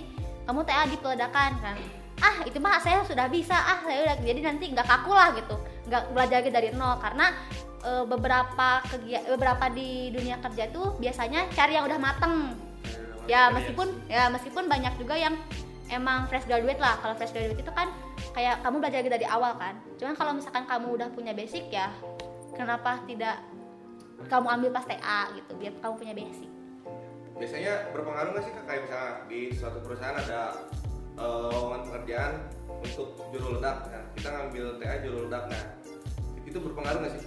[0.52, 1.80] kamu TA di peledakan kan.
[2.20, 3.56] Ah itu mah saya sudah bisa.
[3.56, 5.56] Ah saya udah jadi nanti nggak kaku lah gitu.
[5.88, 7.00] Nggak belajar lagi dari nol.
[7.00, 7.32] Karena
[7.80, 12.52] e, beberapa kegia- beberapa di dunia kerja tuh biasanya cari yang udah mateng.
[13.32, 15.40] Ya meskipun ya meskipun banyak juga yang
[15.88, 17.00] emang fresh graduate lah.
[17.00, 17.88] Kalau fresh graduate itu kan
[18.36, 19.80] kayak kamu belajar lagi dari awal kan.
[19.96, 21.96] Cuman kalau misalkan kamu udah punya basic ya
[22.60, 23.40] kenapa tidak
[24.28, 26.61] kamu ambil pas TA gitu biar kamu punya basic
[27.42, 28.64] biasanya berpengaruh nggak sih kak?
[28.70, 30.42] Kayak misalnya di suatu perusahaan ada
[31.18, 32.34] eh, lowongan pekerjaan
[32.70, 33.90] untuk juru ledak.
[33.90, 35.44] Nah kita ngambil TA juru ledak.
[35.50, 35.62] Nah
[36.46, 37.22] itu berpengaruh nggak sih?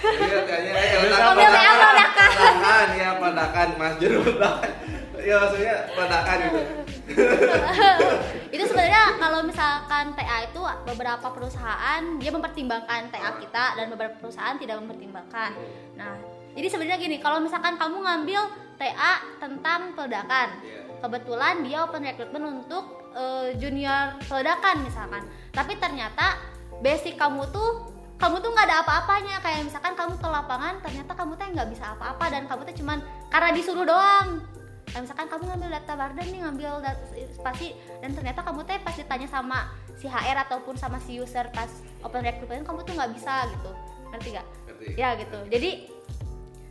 [0.00, 4.56] Jadi TA-nya ya ledak peledakan ya peledakan mas juru ledak
[5.20, 6.60] ya maksudnya peledakan gitu.
[8.48, 14.56] Itu sebenarnya kalau misalkan TA itu beberapa perusahaan dia mempertimbangkan TA kita dan beberapa perusahaan
[14.56, 15.52] tidak mempertimbangkan.
[16.00, 16.16] Nah,
[16.54, 18.40] jadi sebenarnya gini, kalau misalkan kamu ngambil
[18.74, 21.00] TA tentang peledakan, Iya.
[21.00, 22.84] kebetulan dia open recruitment untuk
[23.14, 25.22] eh, junior peledakan misalkan,
[25.54, 26.34] tapi ternyata
[26.82, 31.34] basic kamu tuh kamu tuh nggak ada apa-apanya kayak misalkan kamu ke lapangan ternyata kamu
[31.34, 34.42] tuh nggak bisa apa-apa dan kamu tuh cuman karena disuruh doang
[34.90, 38.94] kayak misalkan kamu ngambil data bardan nih ngambil data spasi dan ternyata kamu teh pas
[38.94, 39.58] ditanya sama
[39.98, 41.70] si HR ataupun sama si user pas
[42.02, 43.70] open recruitment kamu tuh nggak bisa gitu
[44.14, 44.46] ngerti gak?
[44.70, 44.86] Ngerti?
[44.94, 45.70] ya gitu jadi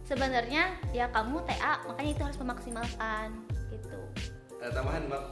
[0.04, 3.28] sebenarnya ya kamu TA makanya itu harus memaksimalkan
[3.72, 4.00] gitu.
[4.60, 5.26] Ada tambahan bang.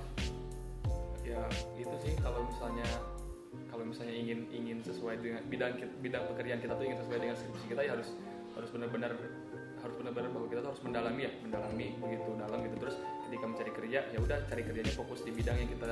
[1.28, 1.42] Ya
[1.80, 2.88] itu sih kalau misalnya
[3.68, 7.66] kalau misalnya ingin ingin sesuai dengan bidang bidang pekerjaan kita tuh ingin sesuai dengan skripsi
[7.72, 8.10] kita ya harus
[8.56, 9.12] harus benar-benar
[9.82, 12.76] harus benar-benar bahwa kita tuh harus mendalami ya mendalami begitu dalam gitu.
[12.80, 12.96] Terus
[13.28, 15.88] ketika mencari kerja ya udah cari kerjanya fokus di bidang yang kita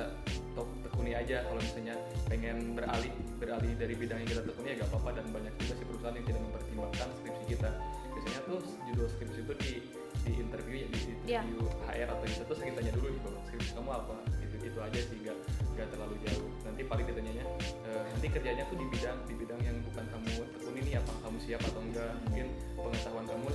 [0.56, 1.36] tek- tekuni aja.
[1.44, 1.94] Kalau misalnya
[2.28, 5.10] pengen beralih beralih dari bidang yang kita tekuni ya gak apa-apa.
[5.20, 7.70] Dan banyak juga sih perusahaan yang tidak mempertimbangkan skripsi kita
[8.20, 9.72] biasanya tuh judul skripsi itu di
[10.20, 13.90] di interview ya di interview HR atau itu terus kita tanya dulu gitu skripsi kamu
[13.90, 14.16] apa?
[14.40, 15.38] Gitu itu aja sih nggak
[15.76, 16.48] nggak terlalu jauh.
[16.68, 17.44] Nanti paling ditanyanya
[17.88, 21.38] "Eh, nanti kerjanya tuh di bidang di bidang yang bukan kamu tekuni nih apa kamu
[21.40, 23.48] siap atau enggak mungkin pengetahuan kamu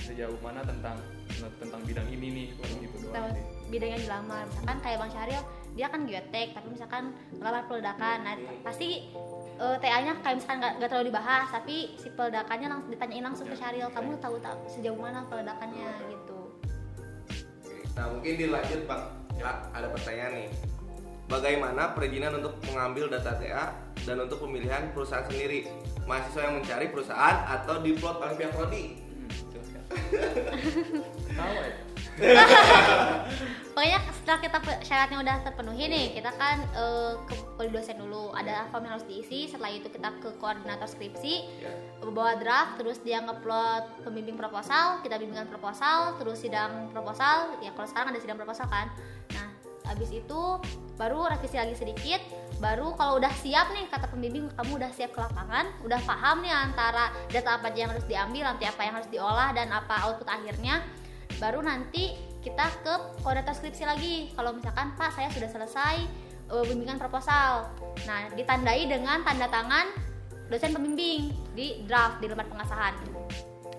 [0.00, 0.96] sejauh mana tentang
[1.58, 2.46] tentang bidang ini nih
[2.82, 3.44] gitu doang sih.
[3.70, 4.44] bidang yang dilamar.
[4.48, 5.42] Misalkan kayak bang Syahril
[5.74, 7.04] dia kan geotek tapi misalkan
[7.38, 8.34] ngelamar peledakan nah
[8.66, 9.06] pasti
[9.60, 13.54] eh, TA-nya kayak misalkan nggak nggak terlalu dibahas tapi si peledakannya langsung ditanyain langsung ke
[13.54, 15.88] Syahril kamu tahu tak sejauh mana peledakannya?
[16.08, 16.40] Gitu.
[17.94, 19.02] Nah mungkin dilanjut bang
[19.40, 20.48] Kak, ada pertanyaan nih.
[21.30, 23.72] Bagaimana perizinan untuk mengambil data TA
[24.04, 25.64] dan untuk pemilihan perusahaan sendiri?
[26.04, 28.84] Mahasiswa yang mencari perusahaan atau diplot oleh pihak prodi?
[29.00, 29.30] hmm,
[31.38, 31.89] tahu ya
[33.74, 38.34] pokoknya setelah kita syaratnya udah terpenuhi nih kita kan eh, ke poli dosen dulu.
[38.36, 41.72] Ada form yang harus diisi setelah itu kita ke koordinator skripsi Ya.
[42.04, 47.56] bawa draft terus dia ngupload pembimbing proposal kita bimbingan proposal terus sidang proposal.
[47.64, 48.92] Ya kalau sekarang ada sidang proposal kan.
[49.32, 49.48] Nah
[49.88, 50.40] habis itu
[51.00, 52.20] baru revisi lagi sedikit
[52.60, 56.52] baru kalau udah siap nih kata pembimbing kamu udah siap ke lapangan udah paham nih
[56.52, 60.28] antara data apa aja yang harus diambil nanti apa yang harus diolah dan apa output
[60.28, 60.84] akhirnya
[61.40, 64.14] baru nanti kita ke koordinator skripsi lagi.
[64.36, 65.96] Kalau misalkan pak saya sudah selesai
[66.52, 67.72] eh, bimbingan proposal.
[68.04, 69.88] Nah ditandai dengan tanda tangan
[70.52, 72.94] dosen pembimbing di draft di lembar pengasahan.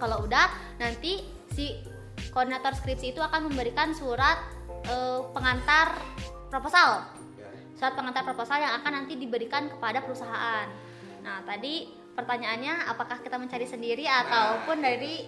[0.01, 0.49] Kalau udah
[0.81, 1.21] nanti
[1.53, 1.77] si
[2.33, 4.41] koordinator skripsi itu akan memberikan surat
[4.89, 5.95] eh, pengantar
[6.49, 7.05] proposal.
[7.37, 7.49] Ya.
[7.77, 10.67] surat pengantar proposal yang akan nanti diberikan kepada perusahaan.
[11.21, 15.25] Nah tadi pertanyaannya apakah kita mencari sendiri ataupun dari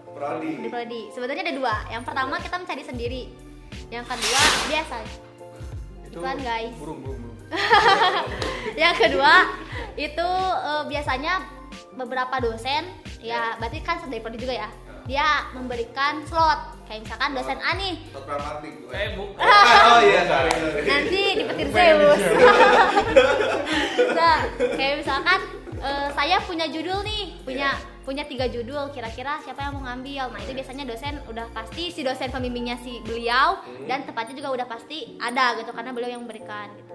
[0.00, 0.52] Prodi.
[0.60, 1.74] di prodi sebenarnya ada dua.
[1.92, 3.22] Yang pertama kita mencari sendiri.
[3.92, 4.96] Yang kedua biasa.
[6.08, 6.74] Itu Iklan, guys.
[6.80, 7.36] burung burung burung.
[8.82, 9.32] Yang kedua
[9.96, 10.28] itu
[10.64, 11.32] eh, biasanya
[11.96, 12.88] beberapa dosen
[13.20, 14.68] ya berarti kan dari prodi juga ya
[15.04, 18.72] dia memberikan slot kayak misalkan dosen A nih Tot pragmatik.
[19.14, 19.38] bukan?
[19.38, 20.82] eh Oh iya, sorry, sorry.
[20.84, 22.22] nanti di petir Zeus
[24.12, 25.40] nah kayak misalkan
[25.74, 27.70] eh, saya punya judul nih punya
[28.02, 32.02] punya tiga judul kira-kira siapa yang mau ngambil nah itu biasanya dosen udah pasti si
[32.02, 33.86] dosen pembimbingnya si beliau Hmm.
[33.86, 36.92] dan tempatnya juga udah pasti ada gitu karena beliau yang memberikan gitu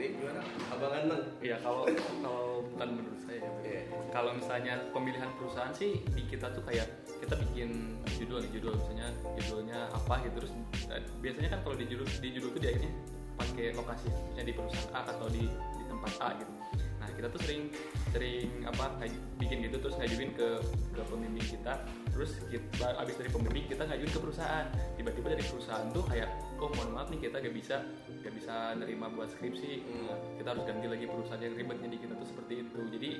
[0.00, 0.40] Jadi gimana?
[0.72, 1.24] Abang Ganteng.
[1.44, 1.84] Iya kalau
[2.24, 3.44] kalau bukan menurut saya.
[3.44, 3.52] ya.
[3.68, 3.80] Iya.
[4.08, 6.88] Kalau misalnya pemilihan perusahaan sih di kita tuh kayak
[7.20, 10.52] kita bikin judul nih judul misalnya judulnya apa gitu terus
[10.88, 12.92] eh, biasanya kan kalau di judul di judul tuh di akhirnya
[13.36, 16.52] pakai lokasi misalnya di perusahaan A atau di, di tempat A gitu.
[16.96, 17.62] Nah kita tuh sering
[18.08, 19.04] sering apa
[19.36, 20.48] bikin gitu terus ngajuin ke
[20.96, 21.76] ke pembimbing kita
[22.12, 24.66] terus kita abis dari pembimbing kita ngajuin ke perusahaan.
[24.98, 26.28] Tiba-tiba dari perusahaan tuh kayak
[26.60, 27.76] oh mohon maaf nih kita gak bisa
[28.20, 29.72] gak bisa nerima buat skripsi.
[29.80, 30.36] Hmm.
[30.36, 32.80] Kita harus ganti lagi perusahaan yang ribetnya di kita tuh seperti itu.
[32.92, 33.10] Jadi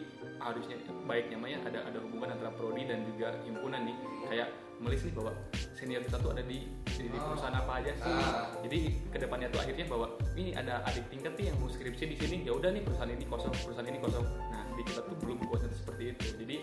[0.41, 0.77] harusnya
[1.09, 3.97] baiknya mah ya ada ada hubungan antara prodi dan juga himpunan nih.
[4.29, 4.49] Kayak
[4.81, 5.33] melis nih bahwa
[5.77, 6.65] senior kita tuh ada di
[6.97, 7.33] di, di Oh.
[7.33, 8.13] perusahaan apa aja sih.
[8.13, 8.49] Ah.
[8.65, 8.81] jadi
[9.13, 12.37] ke depannya tuh akhirnya bahwa ini ada adik tingkat nih yang mau skripsi di sini.
[12.49, 14.25] Ya udah nih perusahaan ini kosong perusahaan ini kosong.
[14.25, 16.27] Nah di kita tuh belum buatnya seperti itu.
[16.45, 16.57] Jadi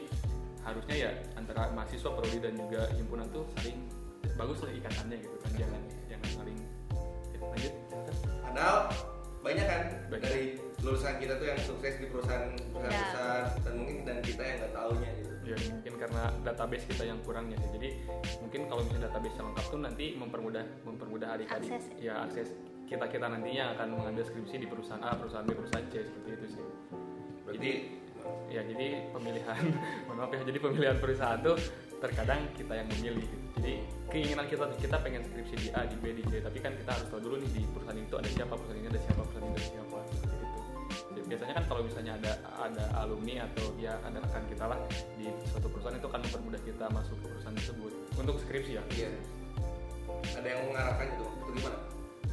[0.68, 3.78] harusnya ya antara mahasiswa prodi dan juga himpunan tuh saling
[4.36, 6.58] bagus lah ikatannya gitu kan jangan jangan saling
[7.32, 7.74] ya, lanjut
[8.44, 8.78] Padahal
[9.38, 10.22] banyak kan Banyak.
[10.24, 10.44] dari
[10.82, 13.00] lulusan kita tuh yang sukses di perusahaan perusahaan Ya.
[13.02, 15.32] besar dan mungkin dan kita yang nggak taunya gitu.
[15.48, 17.90] ya mungkin karena database kita yang kurangnya sih jadi
[18.44, 21.86] mungkin kalau misalnya database yang lengkap tuh nanti mempermudah mempermudah adik-adik Akses.
[21.98, 22.50] ya akses
[22.88, 26.48] kita kita nantinya akan mengambil skripsi di perusahaan A perusahaan B perusahaan C seperti itu
[26.52, 26.66] sih
[27.48, 27.72] Berarti
[28.48, 29.64] ya jadi pemilihan
[30.08, 31.58] mohon maaf ya jadi pemilihan perusahaan tuh
[31.98, 33.46] terkadang kita yang memilih gitu.
[33.58, 33.74] jadi
[34.14, 37.08] keinginan kita kita pengen skripsi di A di B di C tapi kan kita harus
[37.10, 39.66] tahu dulu nih di perusahaan itu ada siapa perusahaan ini ada siapa perusahaan ini ada
[39.66, 44.44] siapa seperti itu Jadi biasanya kan kalau misalnya ada ada alumni atau ya ada rekan
[44.48, 44.80] kita lah
[45.18, 49.10] di suatu perusahaan itu akan mempermudah kita masuk ke perusahaan tersebut untuk skripsi ya iya.
[50.18, 51.26] Ada yang mengarahkan itu.
[51.30, 51.78] Itu gimana?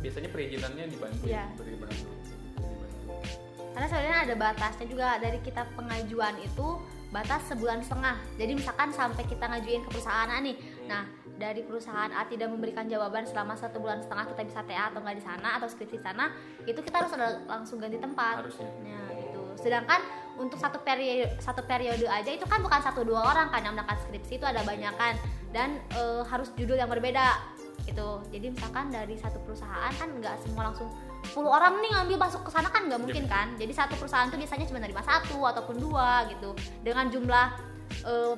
[0.05, 1.49] biasanya perizinannya dibantu Iya.
[1.49, 2.09] ya dibantu
[3.75, 6.79] karena sebenarnya ada batasnya juga dari kita pengajuan itu
[7.11, 8.19] batas sebulan setengah.
[8.39, 10.55] Jadi misalkan sampai kita ngajuin ke perusahaan A nih.
[10.87, 11.03] Nah
[11.35, 15.17] dari perusahaan A tidak memberikan jawaban selama satu bulan setengah kita bisa TA atau nggak
[15.19, 16.31] di sana atau skripsi di sana
[16.67, 18.47] itu kita harus ada langsung ganti tempat.
[18.47, 18.71] Harusnya.
[18.83, 19.43] Nah, itu.
[19.59, 20.01] Sedangkan
[20.39, 23.99] untuk satu periode satu periode aja itu kan bukan satu dua orang kan yang melakukan
[24.07, 25.15] skripsi itu ada banyak kan.
[25.51, 27.43] Dan eh, harus judul yang berbeda
[27.87, 28.23] gitu.
[28.31, 30.91] Jadi misalkan dari satu perusahaan kan nggak semua langsung
[31.25, 33.57] 10 orang nih ngambil masuk ke sana kan nggak mungkin kan.
[33.57, 36.53] Jadi satu perusahaan tuh biasanya cuma nerima satu ataupun dua gitu.
[36.85, 37.47] Dengan jumlah
[38.05, 38.35] eh,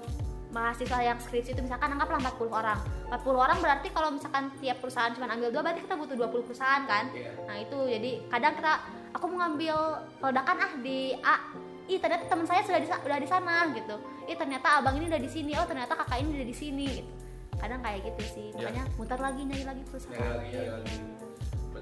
[0.56, 2.78] mahasiswa yang skripsi itu misalkan anggaplah 40 orang
[3.12, 6.82] 40 orang berarti kalau misalkan tiap perusahaan cuma ambil dua berarti kita butuh 20 perusahaan
[6.86, 7.30] kan Iya.
[7.44, 8.72] Nah itu jadi kadang kita
[9.12, 9.76] aku mau ngambil
[10.20, 11.36] peledakan ah di A.
[11.86, 13.96] Ih ternyata teman saya sudah di, udah di sana gitu.
[14.26, 15.52] Ih ternyata abang ini udah di sini.
[15.54, 17.12] Oh ternyata kakak ini udah di sini gitu.
[17.56, 18.48] Kadang kayak gitu sih.
[18.58, 18.68] Ya.
[18.68, 20.18] Makanya muter lagi nyari lagi perusahaan.
[20.18, 21.25] Lagi, nyari lagi.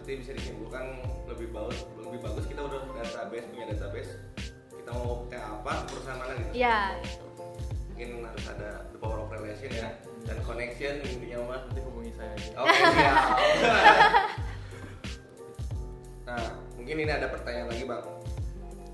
[0.05, 1.01] Berarti bisa disimpulkan
[1.33, 4.21] lebih bagus lebih bagus kita udah database punya database
[4.69, 6.53] kita mau kayak apa perusahaan mana gitu.
[6.61, 7.27] Iya gitu.
[7.89, 9.97] Mungkin harus ada the power of relation ya
[10.29, 11.61] dan connection intinya mah.
[11.65, 13.17] nanti hubungi saya aja Oke siap.
[16.29, 16.45] nah
[16.77, 18.05] mungkin ini ada pertanyaan lagi bang.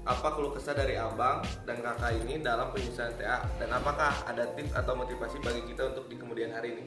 [0.07, 4.79] Apa keluh kesah dari abang dan kakak ini dalam penyusunan TA dan apakah ada tips
[4.79, 6.85] atau motivasi bagi kita untuk di kemudian hari ini?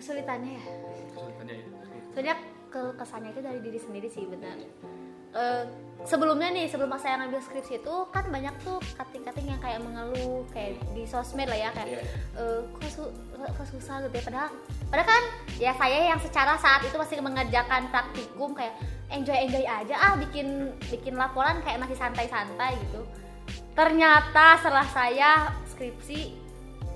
[0.00, 0.64] Kesulitannya ya.
[2.18, 2.36] Ya Sebenarnya
[2.68, 4.58] ke kesannya itu dari diri sendiri sih benar.
[5.28, 5.64] Eh,
[6.08, 10.80] sebelumnya nih sebelum saya ngambil skripsi itu kan banyak tuh kating-kating yang kayak mengeluh kayak
[10.96, 12.02] di sosmed lah ya kayak Iya.
[12.40, 14.48] eh, kok, su- kok susah gitu ya padahal
[14.88, 15.22] padahal kan
[15.60, 18.72] ya saya yang secara saat itu masih mengerjakan praktikum kayak
[19.12, 23.04] enjoy enjoy aja ah bikin bikin laporan kayak masih santai-santai gitu
[23.76, 26.34] ternyata setelah saya skripsi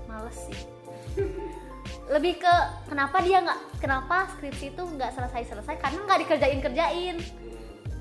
[0.09, 0.72] males sih
[2.11, 2.55] lebih ke
[2.91, 7.17] kenapa dia nggak kenapa skripsi itu nggak selesai selesai karena nggak dikerjain kerjain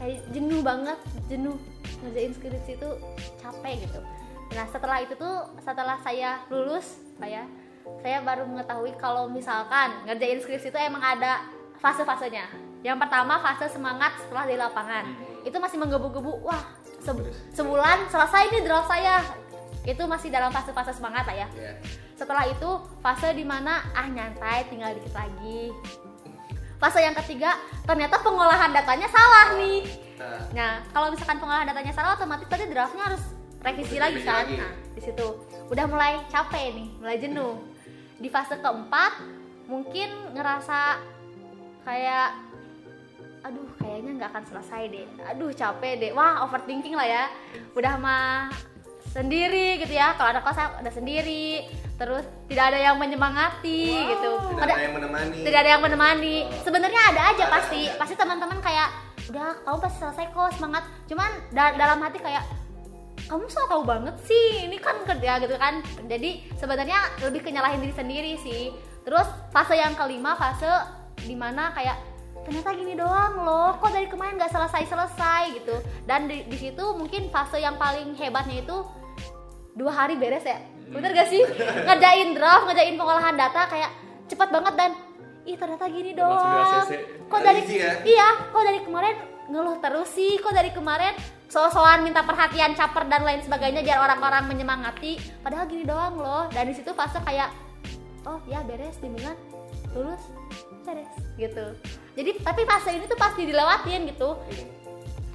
[0.01, 0.97] kayak jenuh banget
[1.29, 1.57] jenuh.
[2.01, 2.89] Ngerjain skripsi itu
[3.37, 4.01] capek gitu.
[4.57, 7.45] Nah setelah itu tuh setelah saya lulus saya
[8.01, 11.45] saya baru mengetahui kalau misalkan ngerjain skripsi itu emang ada
[11.77, 12.49] fase-fasenya.
[12.81, 15.05] Yang pertama fase semangat setelah di lapangan.
[15.45, 16.61] Itu masih menggebu-gebu wah
[17.01, 19.21] se- sebulan selesai nih draft saya
[19.81, 21.47] itu masih dalam fase-fase semangat lah ya.
[21.57, 21.73] Ya.
[22.13, 22.69] setelah itu
[23.01, 25.73] fase di mana ah nyantai tinggal dikit lagi.
[26.77, 29.85] Fase yang ketiga ternyata pengolahan datanya salah nih.
[30.21, 33.23] Nah, nah kalau misalkan pengolahan datanya salah otomatis tadi draftnya harus
[33.61, 34.45] revisi lagi kan?
[34.45, 34.55] lagi.
[34.61, 35.27] nah di situ.
[35.73, 37.57] Udah mulai capek nih mulai jenuh.
[38.21, 39.17] Di fase keempat
[39.65, 41.01] mungkin ngerasa
[41.81, 42.37] kayak
[43.41, 45.07] aduh kayaknya nggak akan selesai deh.
[45.25, 46.11] Aduh capek deh.
[46.13, 47.25] Wah overthinking lah ya.
[47.73, 48.53] Udah mah
[49.11, 50.15] sendiri gitu ya.
[50.15, 51.67] Kalau ada kelas ada sendiri.
[51.99, 54.31] Terus tidak ada yang menyemangati gitu.
[54.57, 55.37] Tidak ada yang menemani.
[55.45, 56.35] tidak ada yang menemani.
[56.63, 57.81] Sebenarnya ada aja Ada, pasti.
[57.85, 57.97] ada.
[57.99, 58.89] pasti teman-teman kayak
[59.29, 60.83] udah kamu pasti selesai kok semangat.
[61.05, 62.43] Cuman da- dalam hati kayak
[63.29, 65.85] kamu so tahu banget sih ini kan kerja gitu kan.
[66.09, 68.73] Jadi sebenarnya lebih kenyalahin diri sendiri sih.
[69.05, 70.67] Terus fase yang kelima fase
[71.21, 72.01] di mana kayak
[72.41, 75.77] ternyata gini doang loh kok dari kemarin nggak selesai selesai gitu.
[76.09, 78.77] Dan di, di situ mungkin fase yang paling hebatnya itu
[79.75, 80.59] dua hari beres ya.
[80.91, 81.41] Bener gak sih?
[81.87, 83.91] Ngerjain draft ngerjain pengolahan data kayak
[84.27, 84.91] cepat banget dan
[85.41, 86.85] ih ternyata gini doang
[87.25, 87.97] kok dari ya?
[88.05, 89.15] iya kok dari kemarin
[89.51, 90.39] ngeluh terus sih?
[90.39, 91.15] Kok dari kemarin
[91.51, 95.19] so-soan minta perhatian caper dan lain sebagainya biar orang-orang menyemangati?
[95.43, 96.47] Padahal gini doang loh.
[96.51, 97.51] Dan di situ fase kayak
[98.23, 99.35] oh ya beres bimbingan
[99.91, 100.23] lulus
[100.87, 101.65] beres gitu.
[102.15, 104.39] Jadi tapi fase ini tuh pasti dilewatin gitu.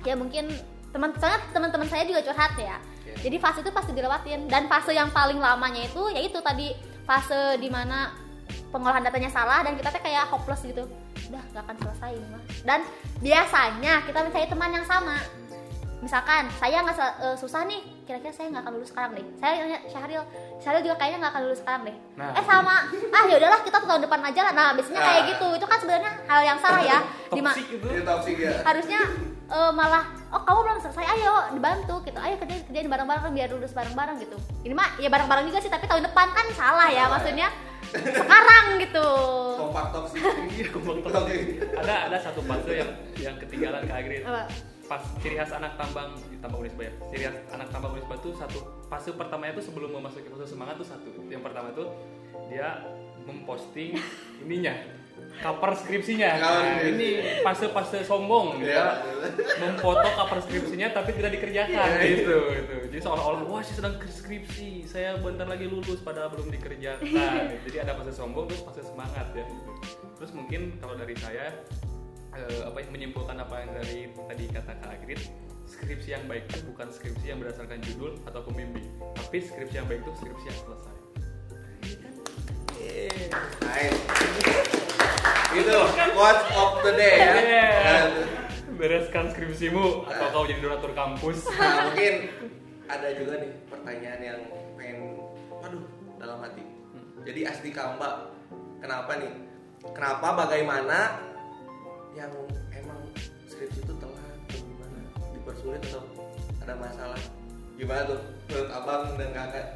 [0.07, 0.49] Ya mungkin
[0.94, 2.64] teman soalnya teman-teman saya juga curhat ya.
[2.64, 2.77] Iya.
[3.20, 4.50] Jadi fase itu pasti dilewatin.
[4.50, 6.76] Dan fase yang paling lamanya itu yaitu tadi
[7.09, 8.12] fase di mana
[8.70, 10.85] pengolahan datanya salah dan kita tuh kayak hopeless gitu.
[11.33, 12.42] Udah nggak akan selesai ini mah.
[12.62, 12.81] Dan
[13.24, 15.16] biasanya kita mencari teman yang sama.
[16.05, 19.26] Misalkan saya nggak eh, susah nih kira-kira saya nggak akan lulus sekarang deh.
[19.36, 20.22] Saya nanya Syahril
[20.56, 21.96] Syahril juga kayaknya nggak akan lulus sekarang deh.
[22.14, 22.30] Nah.
[22.32, 22.76] eh sama.
[23.10, 24.52] Ah ya udahlah kita tahun depan aja lah.
[24.52, 25.28] Nah biasanya kayak Nah.
[25.28, 25.46] gitu.
[25.52, 26.98] Itu kan sebenarnya hal yang salah ya.
[27.34, 28.52] Dima- toxic gitu Ini toxic ya.
[28.62, 29.00] harusnya
[29.46, 32.18] eh, malah oh kamu belum selesai ayo dibantu gitu.
[32.18, 34.38] Ayo kerjain kerjain bareng-bareng biar lulus bareng-bareng gitu.
[34.62, 37.12] Ini mah ya bareng-bareng juga sih tapi tahun depan kan salah ya Salah ya.
[37.12, 37.48] maksudnya
[38.18, 39.08] sekarang gitu.
[39.56, 40.22] Kompak toxic.
[40.48, 40.94] Iya, kompak
[41.76, 44.46] ada ada satu fase yang yang ketinggalan Kak Agri Apa?
[44.87, 48.31] Pas ciri khas anak tambang di tambang Unisba ya ciri khas anak tambang Unisba itu
[48.38, 51.85] satu fase pertamanya itu sebelum memasuki fase semangat tuh satu yang pertama itu
[52.46, 52.87] dia
[53.27, 53.99] memposting
[54.46, 54.75] ininya
[55.40, 58.68] cover skripsinya nah, ini fase-fase sombong Iya.
[58.68, 58.85] dia
[59.64, 62.12] memfoto cover skripsinya tapi tidak dikerjakan Iya, iya.
[62.20, 67.44] gitu gitu jadi seolah-olah wah saya sedang skripsi saya bentar lagi lulus padahal belum dikerjakan
[67.68, 69.72] jadi ada fase sombong terus fase semangat ya gitu.
[70.20, 71.53] terus mungkin kalau dari saya
[72.37, 75.20] eh, apa menyimpulkan apa yang dari tadi kata Kak Agrit
[75.66, 78.87] skripsi yang baik itu bukan skripsi yang berdasarkan judul atau pembimbing
[79.18, 80.94] tapi skripsi yang baik itu skripsi yang selesai.
[85.57, 85.77] Itu
[86.12, 87.33] quote of the day ya.
[87.40, 88.05] Yeah.
[88.77, 92.29] bereskan skripsimu atau kau jadi donatur kampus Nah, mungkin
[92.87, 94.40] ada juga nih pertanyaan yang
[94.77, 94.99] pengen
[95.49, 95.85] waduh
[96.20, 96.62] dalam hati.
[97.27, 98.31] Jadi asli Kamba,
[98.79, 99.33] kenapa nih?
[99.90, 101.18] Kenapa bagaimana
[102.16, 102.33] yang
[102.72, 103.00] emang
[103.46, 104.98] skripsi itu telat atau gimana?
[105.31, 106.02] Dipersulit atau
[106.59, 107.20] ada masalah?
[107.74, 109.66] Gimana tuh menurut abang dan kakak?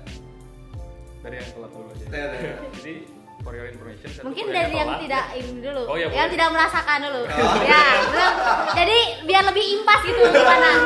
[1.20, 2.55] dari yang telat dulu aja Iya, iya.
[2.72, 2.94] jadi
[3.40, 5.00] for your information mungkin dari yang telat.
[5.05, 6.33] tidak ini dulu Oh, iya, yang boleh.
[6.33, 7.55] tidak merasakan dulu Oh.
[7.68, 8.33] ya belum
[8.72, 8.98] jadi
[9.29, 10.70] biar lebih impas gitu gimana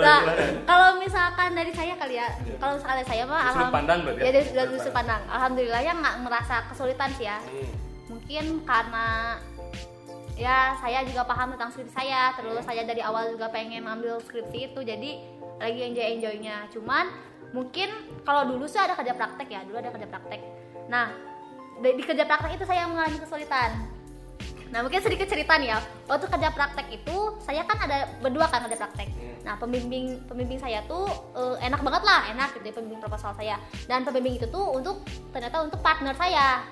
[0.00, 0.20] Nah,
[0.64, 2.56] kalau misalkan dari saya kali ya, Iya.
[2.58, 4.24] kalau misalkan dari saya mah Sudut alham- pandang berarti ya?
[4.26, 4.44] ya dari
[4.76, 5.22] sudut pandang.
[5.26, 7.38] Alhamdulillah ya nggak merasa kesulitan sih ya.
[7.38, 7.70] Hmm.
[8.10, 9.38] Mungkin karena
[10.34, 14.74] ya saya juga paham tentang skripsi saya, terus saya dari awal juga pengen ambil skripsi
[14.74, 15.10] itu, jadi
[15.62, 16.66] lagi enjoy enjoynya.
[16.74, 17.06] Cuman
[17.54, 17.88] mungkin
[18.26, 20.40] kalau dulu sih ada kerja praktek ya, dulu ada kerja praktek.
[20.90, 21.14] Nah
[21.78, 24.00] di, di kerja praktek itu saya mengalami kesulitan.
[24.70, 28.62] Nah mungkin sedikit cerita nih ya Waktu kerja praktek itu Saya kan ada berdua kan
[28.66, 29.36] kerja praktek Hmm.
[29.42, 33.58] Nah pembimbing pembimbing saya tuh eh, Enak banget lah Enak gitu ya pembimbing proposal saya
[33.84, 35.02] Dan pembimbing itu tuh untuk
[35.34, 36.64] Ternyata untuk partner saya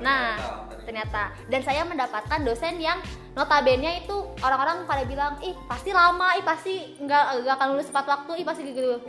[0.00, 0.38] Nah
[0.84, 1.32] ternyata.
[1.48, 3.00] Dan saya mendapatkan dosen yang
[3.34, 4.14] Notabene itu
[4.46, 8.46] orang-orang pada bilang Ih pasti lama Ih pasti nggak, nggak akan lulus tepat waktu Ih
[8.46, 9.02] pasti gitu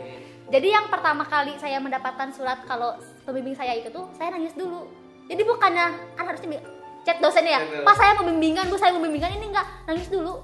[0.50, 4.90] Jadi yang pertama kali saya mendapatkan surat Kalau pembimbing saya itu tuh Saya nangis dulu.
[5.30, 5.86] Jadi bukannya
[6.18, 6.58] Kan harusnya
[7.06, 7.60] chat dosennya ya.
[7.86, 10.42] Pas saya mau bimbingan Bu saya mau bimbingan ini enggak Nangis dulu.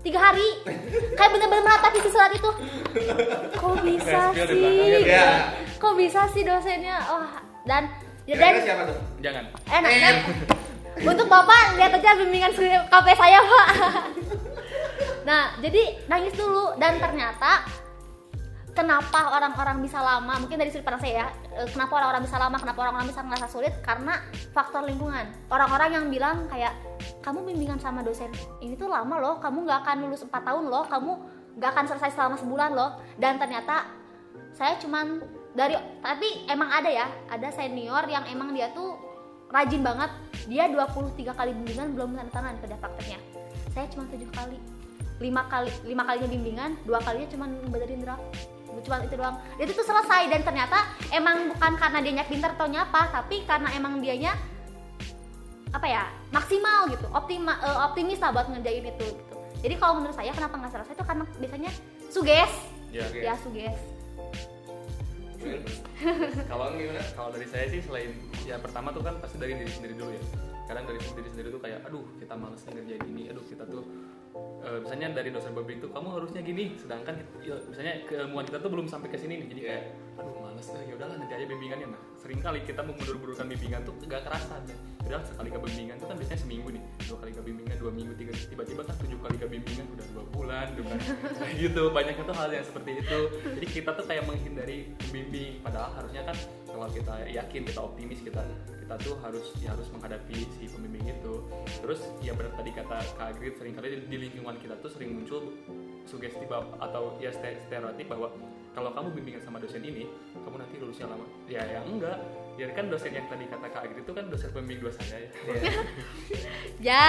[0.00, 0.64] Tiga hari.
[1.12, 2.50] Kayak bener-bener meratapi surat itu.
[3.52, 5.04] Kok bisa sih?
[5.04, 5.52] Ya.
[5.76, 6.96] kok bisa sih dosennya?
[7.04, 7.92] Wah dan
[8.28, 8.98] ya dan siapa tuh?
[9.20, 9.44] jangan.
[9.68, 10.14] Enak kan?
[11.00, 12.52] Untuk bapak lihat aja bimbingan
[12.88, 13.68] KP saya pak.
[15.28, 16.74] Nah jadi nangis dulu.
[16.80, 17.64] Dan ternyata
[18.72, 20.40] kenapa orang-orang bisa lama?
[20.40, 21.26] Mungkin dari sudut pandang saya ya.
[21.60, 22.56] Eh, kenapa orang-orang bisa lama?
[22.56, 23.74] Kenapa orang-orang bisa ngerasa sulit?
[23.84, 24.20] Karena
[24.56, 25.28] faktor lingkungan.
[25.52, 26.72] Orang-orang yang bilang kayak
[27.20, 28.32] kamu bimbingan sama dosen.
[28.64, 29.34] Ini tuh lama loh.
[29.38, 30.84] Kamu nggak akan lulus 4 tahun loh.
[30.88, 31.12] Kamu
[31.60, 32.90] nggak akan selesai selama sebulan loh.
[33.20, 33.88] Dan ternyata
[34.56, 38.94] saya cuman dari tapi emang ada ya ada senior yang emang dia tuh
[39.50, 40.10] rajin banget.
[40.46, 43.18] Dia 23 kali bimbingan belum tanda tangan kerja prakteknya.
[43.74, 44.58] Saya cuma tujuh kali.
[45.20, 48.24] Lima kali lima kalinya bimbingan dua kalinya cuma ngebenerin draft.
[48.86, 49.36] Cuma itu doang.
[49.58, 50.78] Itu tuh selesai dan ternyata
[51.10, 54.32] emang bukan karena dia pinter atau nyapa tapi karena emang dianya
[55.74, 57.10] apa ya maksimal gitu.
[57.10, 59.36] Optima eh, optimis lah buat ngerjain itu gitu.
[59.60, 61.70] Jadi kalau menurut saya kenapa nggak selesai itu karena biasanya
[62.08, 62.52] suges.
[62.90, 63.18] Ya Oke.
[63.22, 63.99] ya suges
[66.50, 67.02] kalau gimana?
[67.16, 68.12] Kalau dari saya sih selain
[68.44, 70.22] ya pertama tuh kan pasti dari diri sendiri dulu ya.
[70.68, 73.82] Kadang dari diri sendiri tuh kayak aduh kita males ngerjain ini aduh kita tuh
[74.60, 78.70] eh, misalnya dari dosen pembimbing tuh kamu harusnya gini sedangkan ya, misalnya keilmuan kita tuh
[78.70, 79.84] belum sampai ke sini nih jadi kayak
[80.20, 80.84] aduh males deh.
[80.84, 81.88] Ya udahlah nanti aja bimbingannya.
[81.96, 84.76] Nah sering kali kita mengundur-undurkan bimbingan tuh gak kerasa aja.
[85.08, 88.12] Udah sekali ke bimbingan tuh kan biasanya seminggu nih dua kali ke bimbingan dua minggu
[88.20, 90.84] tiga tiba-tiba kan tujuh kali ke bimbingan udah dua bulan kan
[91.40, 91.82] Kayak gitu.
[91.88, 93.20] Banyaknya tuh hal yang seperti itu.
[93.56, 96.36] Jadi kita tuh kayak menghindari pembimbing padahal harusnya kan
[96.70, 98.42] kalau kita yakin kita optimis kita
[98.80, 101.34] kita tuh harus ya harus menghadapi si pembimbing itu.
[101.78, 105.14] Terus ya benar tadi kata Kak Agrit sering kali di, di lingkungan kita tuh sering
[105.14, 105.54] muncul
[106.04, 108.34] sugesti bahwa- atau ya ste- stereotip bahwa
[108.70, 111.26] kalau kamu bimbingan sama dosen ini kamu nanti lulusnya lama.
[111.46, 112.18] Ya ya enggak.
[112.58, 115.26] Ya kan dosen yang tadi kata Kak Agrit itu kan dosen pembimbing dua saya.
[116.80, 117.04] Ya.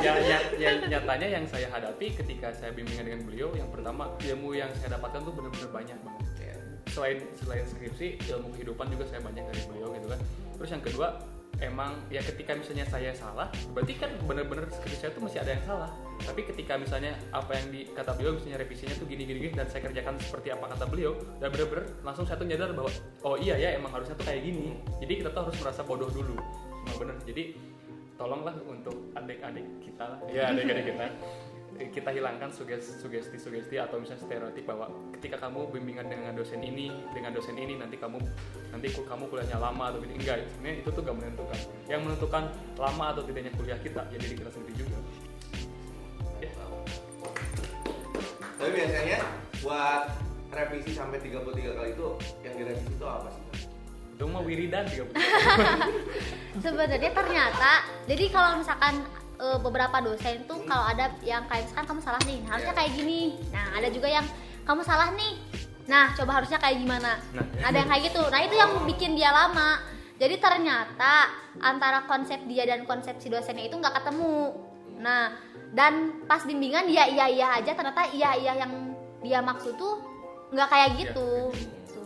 [0.00, 4.56] ya, ya, ya, nyatanya yang saya hadapi ketika saya bimbingan dengan beliau yang pertama ilmu
[4.56, 6.26] yang saya dapatkan tuh benar-benar banyak banget.
[6.40, 6.56] Ya.
[6.90, 10.20] Selain selain skripsi ilmu kehidupan juga saya banyak dari beliau gitu kan.
[10.60, 11.08] Terus yang kedua
[11.60, 15.64] emang ya ketika misalnya saya salah berarti kan benar-benar skripsi saya tuh masih ada yang
[15.64, 15.90] salah.
[16.20, 19.88] Tapi ketika misalnya apa yang dikata beliau misalnya revisinya tuh gini gini gini dan saya
[19.88, 22.90] kerjakan seperti apa kata beliau dan benar-benar langsung saya tuh nyadar bahwa
[23.24, 24.76] oh iya ya emang harusnya tuh kayak gini.
[25.00, 26.36] Jadi kita tuh harus merasa bodoh dulu.
[26.86, 27.44] Emang bener jadi
[28.20, 30.18] tolonglah untuk adik-adik kita lah.
[30.28, 31.08] Ya adik-adik kita
[31.78, 37.56] kita hilangkan sugesti-sugesti atau misalnya stereotip bahwa ketika kamu bimbingan dengan dosen ini dengan dosen
[37.56, 38.20] ini nanti kamu
[38.74, 40.16] nanti kamu kuliahnya lama atau tidak.
[40.20, 41.58] Enggak sebenarnya itu tuh gak menentukan.
[41.88, 42.42] Yang menentukan
[42.76, 44.98] lama atau tidaknya kuliah kita ya diri kita sendiri juga.
[46.44, 46.50] Ya.
[48.60, 49.18] Tapi biasanya
[49.64, 50.02] buat
[50.50, 52.06] revisi sampai 33 kali itu
[52.44, 53.70] yang direvisi itu apa sih?
[54.20, 55.16] itu mah wiridan juga
[56.60, 59.00] Sebenarnya ternyata, jadi kalau misalkan
[59.40, 63.20] e, beberapa dosen tuh kalau ada yang kayak misalkan kamu salah nih, harusnya kayak gini.
[63.48, 64.26] Nah, ada juga yang
[64.68, 65.32] kamu salah nih.
[65.88, 67.18] Nah, coba harusnya kayak gimana?
[67.32, 67.66] Nah.
[67.66, 68.22] Ada yang kayak gitu.
[68.28, 69.80] Nah, itu yang bikin dia lama.
[70.20, 71.32] Jadi ternyata
[71.64, 74.52] antara konsep dia dan konsep si dosennya itu nggak ketemu.
[75.00, 75.32] Nah,
[75.72, 78.92] dan pas bimbingan dia iya iya aja, ternyata iya iya yang
[79.24, 79.96] dia maksud tuh
[80.52, 81.48] nggak kayak gitu.
[81.56, 82.00] Gitu.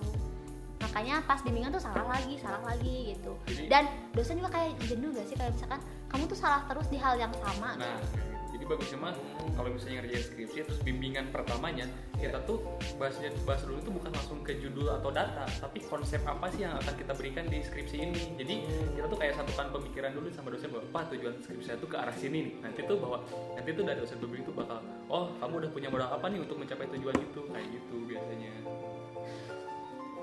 [0.79, 3.35] Makanya pas bimbingan tuh salah lagi, salah lagi gitu
[3.69, 5.81] dan dosen juga kayak jenuh gak sih kayak misalkan
[6.15, 8.23] kamu tuh salah terus di hal yang sama Nah, gitu.
[8.55, 9.15] jadi bagusnya mah
[9.59, 11.91] kalau misalnya ngerjain skripsi terus bimbingan pertamanya
[12.23, 12.63] kita tuh
[13.03, 16.79] bahas bahas dulu tuh bukan langsung ke judul atau data, tapi konsep apa sih yang
[16.79, 18.23] akan kita berikan di skripsi ini.
[18.39, 18.55] Jadi
[18.95, 22.15] kita tuh kayak satukan pemikiran dulu sama dosen bahwa apa tujuan skripsi tuh ke arah
[22.15, 22.55] sini nih.
[22.63, 23.19] Nanti tuh bahwa
[23.59, 24.79] nanti tuh dari dosen pembimbing tuh bakal
[25.11, 28.53] oh kamu udah punya modal apa nih untuk mencapai tujuan itu kayak gitu biasanya.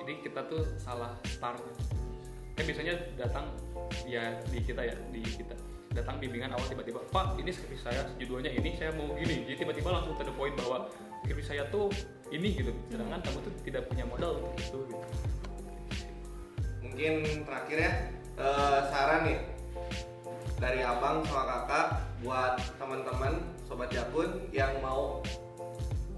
[0.02, 1.62] Jadi kita tuh salah start
[2.56, 3.46] kan biasanya datang
[4.08, 5.56] ya di kita ya di kita
[5.92, 9.92] datang bimbingan awal tiba-tiba pak ini skripsi saya judulnya ini saya mau gini jadi tiba-tiba
[9.92, 10.88] langsung to the point bahwa
[11.24, 11.92] skripsi saya tuh
[12.32, 15.06] ini gitu sedangkan kamu tuh tidak punya modal untuk itu gitu.
[16.82, 17.14] Mungkin
[17.44, 17.92] terakhir ya
[18.40, 19.40] eh, saran nih
[20.62, 21.88] dari abang sama kakak
[22.22, 23.34] buat teman-teman
[23.66, 25.20] sobat jakun yang mau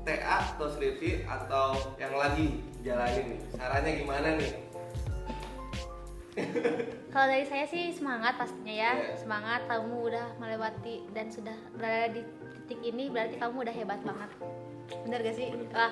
[0.03, 4.62] TA atau skripsi atau yang lagi jalanin nih sarannya gimana nih?
[7.09, 9.15] Kalau dari saya sih semangat pastinya ya Iya.
[9.15, 12.21] semangat kamu udah melewati dan sudah berada di
[12.63, 14.29] titik ini berarti kamu udah hebat banget
[14.99, 15.69] bener gak sih Bener.
[15.71, 15.91] Wah,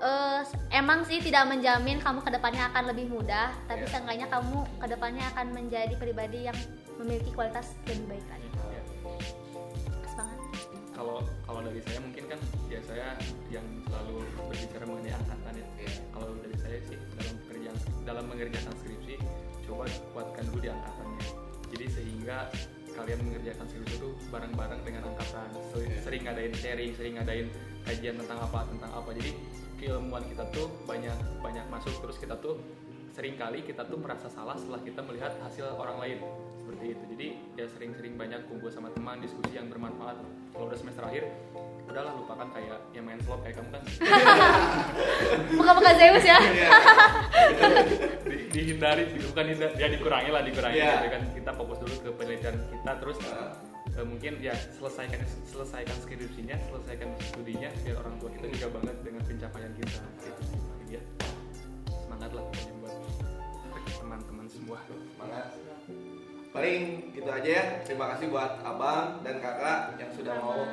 [0.00, 3.90] eh, emang sih tidak menjamin kamu ke depannya akan lebih mudah tapi Iya.
[3.90, 6.58] seenggaknya kamu ke depannya akan menjadi pribadi yang
[6.96, 8.82] memiliki kualitas lebih baik lagi Ya.
[10.06, 10.38] semangat
[10.92, 13.08] kalau kalau dari saya mungkin kan ya saya
[13.48, 15.92] yang selalu berbicara mengenai angkatan ya Iya.
[16.10, 18.99] kalau dari saya sih dalam pekerjaan dalam mengerjakan skripsi
[19.80, 21.24] coba kuatkan dulu di angkatannya.
[21.72, 22.38] Jadi sehingga
[22.92, 25.48] kalian mengerjakan skripsi itu bareng-bareng dengan angkatan.
[25.72, 25.98] Se- Iya.
[26.04, 27.46] sering ngadain sharing sering ngadain
[27.88, 29.08] kajian tentang apa tentang apa.
[29.16, 29.30] Jadi
[29.80, 31.96] keilmuan kita tuh banyak banyak masuk.
[32.04, 32.60] Terus kita tuh
[33.16, 36.18] sering kali kita tuh merasa salah setelah kita melihat hasil orang lain
[36.70, 37.04] seperti itu.
[37.10, 40.22] Jadi ya sering-sering banyak kumpul sama teman diskusi yang bermanfaat.
[40.54, 41.26] Kalau udah semester akhir
[41.90, 43.82] udahlah lupakan kayak yang main slot kayak kamu kan.
[45.58, 46.38] Buka-buka Zeus ya.
[46.38, 46.68] Iya.
[48.22, 50.92] di- dihindari bukan hindari ya dikurangi lah dikurangi Iya.
[50.96, 51.22] gitu kan.
[51.34, 53.50] Kita fokus dulu ke penelitian kita terus Nah,
[53.90, 59.22] eh, mungkin ya selesaikan selesaikan skripsinya selesaikan studinya biar orang tua kita juga banget dengan
[59.26, 60.00] pencapaian kita.
[60.22, 60.60] Gitu sih.
[60.94, 61.02] Ya
[61.90, 62.44] semangat lah
[62.78, 62.94] buat
[63.98, 64.78] teman-teman semua.
[64.86, 65.50] Semangat.
[66.50, 67.64] Paling gitu aja ya.
[67.86, 70.66] Terima kasih buat abang dan kakak yang sudah mau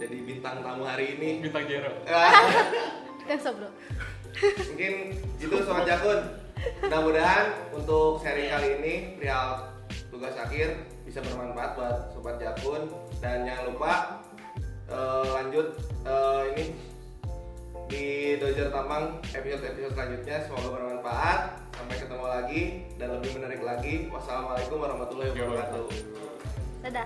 [0.00, 1.44] jadi bintang tamu hari ini.
[1.44, 2.32] bintang jero Ah,
[3.28, 3.68] kan so bro
[4.40, 4.92] Mungkin
[5.36, 6.20] itu sobat jakun.
[6.84, 9.68] Mudah-mudahan untuk sharing kali ini perihal
[10.12, 12.86] tugas akhir bisa bermanfaat buat sobat jakun
[13.18, 13.92] dan jangan lupa
[14.86, 15.66] eh, lanjut
[16.04, 16.64] eh, ini
[17.90, 21.40] di Dojer Tambang episode-episode selanjutnya semoga bermanfaat.
[21.74, 22.62] Sampai ketemu lagi
[22.96, 24.06] dan lebih menarik lagi.
[24.14, 25.86] Wassalamualaikum warahmatullahi wabarakatuh.
[26.80, 27.04] dadah